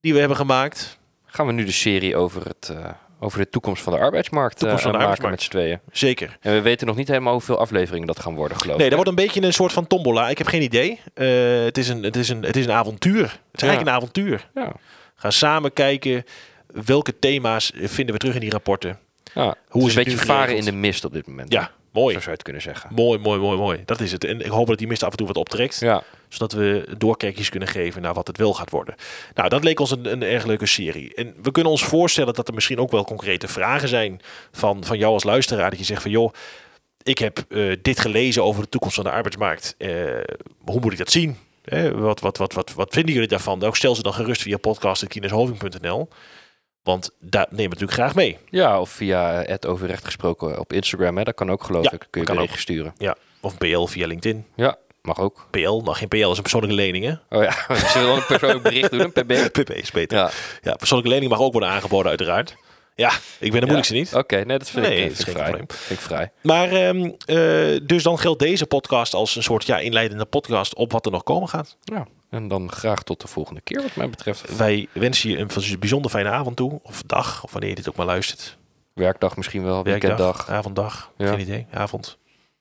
die 0.00 0.12
we 0.12 0.18
hebben 0.18 0.36
gemaakt. 0.36 0.98
Gaan 1.26 1.46
we 1.46 1.52
nu 1.52 1.64
de 1.64 1.72
serie 1.72 2.16
over, 2.16 2.42
het, 2.46 2.68
eh, 2.76 2.90
over 3.20 3.38
de 3.38 3.48
toekomst 3.48 3.82
van 3.82 3.92
de 3.92 3.98
arbeidsmarkt 3.98 4.54
eh, 4.54 4.58
Toekomst 4.60 4.82
van 4.82 4.92
de 4.92 4.98
maken 4.98 5.10
arbeidsmarkt. 5.12 5.52
met 5.52 5.62
z'n 5.62 5.80
tweeën. 5.84 5.98
Zeker. 5.98 6.38
En 6.40 6.52
we 6.52 6.60
weten 6.60 6.86
nog 6.86 6.96
niet 6.96 7.08
helemaal 7.08 7.32
hoeveel 7.32 7.58
afleveringen 7.58 8.06
dat 8.06 8.20
gaan 8.20 8.34
worden, 8.34 8.56
geloof 8.60 8.76
Nee, 8.76 8.86
ik. 8.86 8.92
dat 8.94 9.04
wordt 9.04 9.18
een 9.18 9.24
beetje 9.26 9.42
een 9.46 9.52
soort 9.52 9.72
van 9.72 9.86
tombola. 9.86 10.28
Ik 10.28 10.38
heb 10.38 10.46
geen 10.46 10.62
idee. 10.62 11.00
Eh, 11.14 11.26
het, 11.64 11.78
is 11.78 11.88
een, 11.88 12.02
het, 12.02 12.16
is 12.16 12.28
een, 12.28 12.42
het 12.42 12.56
is 12.56 12.64
een 12.64 12.72
avontuur. 12.72 13.22
Het 13.22 13.30
is 13.32 13.60
Ja. 13.60 13.68
eigenlijk 13.68 13.86
een 13.88 14.02
avontuur. 14.02 14.48
Ja. 14.54 14.72
Gaan 15.20 15.32
samen 15.32 15.72
kijken 15.72 16.24
welke 16.66 17.18
thema's 17.18 17.72
vinden 17.74 18.14
we 18.14 18.20
terug 18.20 18.34
in 18.34 18.40
die 18.40 18.50
rapporten. 18.50 18.98
Ja. 19.34 19.54
Hoe 19.68 19.82
is 19.82 19.88
is 19.88 19.94
een 19.94 20.04
beetje 20.04 20.18
varen 20.18 20.56
in 20.56 20.64
de 20.64 20.72
mist 20.72 21.04
op 21.04 21.12
dit 21.12 21.26
moment. 21.26 21.52
Ja, 21.52 21.70
mooi. 21.92 22.14
Zo 22.14 22.20
zou 22.20 22.24
je 22.24 22.30
het 22.30 22.42
kunnen 22.42 22.62
zeggen. 22.62 22.90
Mooi, 22.94 23.18
mooi, 23.18 23.40
mooi, 23.40 23.58
mooi. 23.58 23.82
Dat 23.84 24.00
is 24.00 24.12
het. 24.12 24.24
En 24.24 24.40
ik 24.40 24.50
hoop 24.50 24.66
dat 24.66 24.78
die 24.78 24.86
mist 24.86 25.02
af 25.02 25.10
en 25.10 25.16
toe 25.16 25.26
wat 25.26 25.36
optrekt. 25.36 25.80
Ja. 25.80 26.02
Zodat 26.28 26.52
we 26.52 26.88
doorkijkjes 26.98 27.48
kunnen 27.48 27.68
geven 27.68 28.02
naar 28.02 28.14
wat 28.14 28.26
het 28.26 28.36
wel 28.36 28.54
gaat 28.54 28.70
worden. 28.70 28.94
Nou, 29.34 29.48
dat 29.48 29.64
leek 29.64 29.80
ons 29.80 29.90
een, 29.90 30.12
een 30.12 30.22
erg 30.22 30.46
leuke 30.46 30.66
serie. 30.66 31.14
En 31.14 31.34
we 31.42 31.50
kunnen 31.50 31.72
ons 31.72 31.84
voorstellen 31.84 32.34
dat 32.34 32.48
er 32.48 32.54
misschien 32.54 32.78
ook 32.78 32.90
wel 32.90 33.04
concrete 33.04 33.48
vragen 33.48 33.88
zijn 33.88 34.20
van, 34.52 34.84
van 34.84 34.98
jou 34.98 35.12
als 35.12 35.24
luisteraar. 35.24 35.70
Dat 35.70 35.78
je 35.78 35.84
zegt 35.84 36.02
van 36.02 36.10
joh, 36.10 36.32
ik 37.02 37.18
heb 37.18 37.44
eh, 37.48 37.76
dit 37.82 38.00
gelezen 38.00 38.44
over 38.44 38.62
de 38.62 38.68
toekomst 38.68 38.94
van 38.96 39.04
de 39.04 39.10
arbeidsmarkt. 39.10 39.74
Eh, 39.78 39.90
hoe 40.64 40.80
moet 40.80 40.92
ik 40.92 40.98
dat 40.98 41.10
zien? 41.10 41.36
Eh, 41.70 41.90
wat, 41.90 42.20
wat, 42.20 42.36
wat, 42.36 42.52
wat, 42.52 42.72
wat 42.72 42.92
vinden 42.92 43.12
jullie 43.14 43.28
daarvan? 43.28 43.62
Ook 43.62 43.76
stel 43.76 43.94
ze 43.94 44.02
dan 44.02 44.12
gerust 44.12 44.42
via 44.42 44.56
podcast.kineshoving.nl. 44.56 46.08
Want 46.82 47.10
daar 47.20 47.46
nemen 47.50 47.62
we 47.62 47.68
natuurlijk 47.68 47.92
graag 47.98 48.14
mee. 48.14 48.38
ja, 48.50 48.80
of 48.80 48.90
via 48.90 49.42
het 49.46 49.66
overrecht 49.66 50.04
gesproken 50.04 50.58
op 50.58 50.72
Instagram. 50.72 51.16
Hè. 51.16 51.24
Dat 51.24 51.34
kan 51.34 51.50
ook, 51.50 51.64
geloof 51.64 51.84
Ja, 51.84 51.92
ik. 51.92 52.06
Kun 52.10 52.20
je 52.20 52.26
kan 52.26 52.38
ook. 52.38 52.48
sturen. 52.56 52.94
Ja, 52.98 53.16
of 53.40 53.58
PL 53.58 53.84
via 53.84 54.06
LinkedIn. 54.06 54.46
Ja, 54.56 54.76
mag 55.02 55.18
ook. 55.18 55.46
PL, 55.50 55.80
mag 55.84 55.98
geen 55.98 56.08
PL, 56.08 56.16
is 56.30 56.36
een 56.36 56.42
persoonlijke 56.42 56.76
lening 56.76 57.04
hè? 57.04 57.38
Oh 57.38 57.42
ja, 57.42 57.54
we 57.68 57.90
dan 57.94 58.16
een 58.16 58.26
persoonlijk 58.26 58.62
bericht 58.62 58.90
doen, 58.90 59.00
een 59.00 59.12
pb? 59.12 59.60
PP 59.62 59.70
is 59.84 59.90
beter. 59.90 60.18
Ja. 60.18 60.30
Ja, 60.62 60.74
persoonlijke 60.74 61.12
lening 61.14 61.30
mag 61.32 61.40
ook 61.40 61.52
worden 61.52 61.70
aangeboden, 61.70 62.08
uiteraard. 62.08 62.56
Ja, 62.94 63.10
ik 63.38 63.50
ben 63.50 63.50
de 63.50 63.60
moeilijkste 63.60 63.94
niet. 63.94 64.14
Oké, 64.14 64.36
nee, 64.44 64.58
dat 64.58 64.70
vind 64.70 64.86
Nee, 64.86 64.96
ik, 65.02 65.08
dat 65.08 65.16
vind 65.16 65.28
is 65.28 65.34
ik 65.34 65.40
vrij. 65.40 65.56
Vind 65.68 66.00
ik 66.00 66.04
vrij. 66.06 66.32
Maar 66.42 66.72
ehm, 66.72 67.10
eh, 67.24 67.80
dus 67.86 68.02
dan 68.02 68.18
geldt 68.18 68.38
deze 68.38 68.66
podcast 68.66 69.14
als 69.14 69.36
een 69.36 69.42
soort 69.42 69.66
ja, 69.66 69.78
inleidende 69.78 70.24
podcast 70.24 70.74
op 70.74 70.92
wat 70.92 71.06
er 71.06 71.12
nog 71.12 71.22
komen 71.22 71.48
gaat. 71.48 71.76
Ja, 71.82 72.06
en 72.30 72.48
dan 72.48 72.72
graag 72.72 73.02
tot 73.02 73.20
de 73.20 73.28
volgende 73.28 73.60
keer 73.60 73.82
wat 73.82 73.94
mij 73.96 74.10
betreft. 74.10 74.56
Wij 74.56 74.86
wensen 74.92 75.30
je 75.30 75.38
een 75.38 75.48
bijzonder 75.78 76.10
fijne 76.10 76.28
avond 76.28 76.56
toe. 76.56 76.80
Of 76.82 77.02
dag, 77.06 77.44
of 77.44 77.52
wanneer 77.52 77.70
je 77.70 77.76
dit 77.76 77.88
ook 77.88 77.96
maar 77.96 78.06
luistert. 78.06 78.58
Werkdag 78.94 79.36
misschien 79.36 79.62
wel, 79.64 79.82
Werkdag, 79.84 80.10
weekenddag. 80.10 80.48
avonddag, 80.50 81.10
Ja. 81.16 81.28
geen 81.28 81.40
idee, 81.40 81.66
avond. 81.72 82.18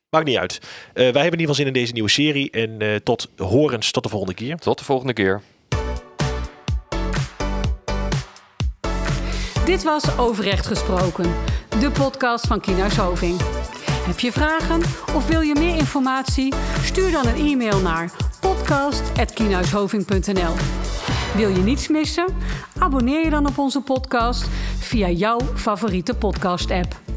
Maakt 0.09 0.25
niet 0.25 0.37
uit. 0.37 0.59
Eh, 0.61 0.67
wij 0.93 1.03
hebben 1.03 1.15
in 1.15 1.23
ieder 1.23 1.39
geval 1.39 1.55
zin 1.55 1.67
in 1.67 1.73
deze 1.73 1.93
nieuwe 1.93 2.09
serie. 2.09 2.51
En 2.51 2.81
eh, 2.81 2.95
tot 2.95 3.29
horens, 3.37 3.91
tot 3.91 4.03
de 4.03 4.09
volgende 4.09 4.33
keer. 4.33 4.57
Tot 4.57 4.77
de 4.77 4.83
volgende 4.83 5.13
keer. 5.13 5.41
Dit 9.69 9.83
was 9.83 10.17
Overrecht 10.17 10.67
Gesproken, 10.67 11.33
de 11.79 11.91
podcast 11.91 12.47
van 12.47 12.59
Kienhuis. 12.59 12.95
Heb 14.05 14.19
je 14.19 14.31
vragen 14.31 14.81
of 15.15 15.27
wil 15.27 15.41
je 15.41 15.55
meer 15.55 15.75
informatie? 15.75 16.53
Stuur 16.83 17.11
dan 17.11 17.27
een 17.27 17.35
e-mail 17.35 17.79
naar 17.79 18.11
podcast.kienhuishoving.nl 18.39 20.53
Wil 21.35 21.49
je 21.49 21.61
niets 21.63 21.87
missen? 21.87 22.25
Abonneer 22.77 23.23
je 23.23 23.29
dan 23.29 23.47
op 23.47 23.57
onze 23.57 23.81
podcast 23.81 24.47
via 24.79 25.09
jouw 25.09 25.39
favoriete 25.55 26.13
podcast-app. 26.13 27.08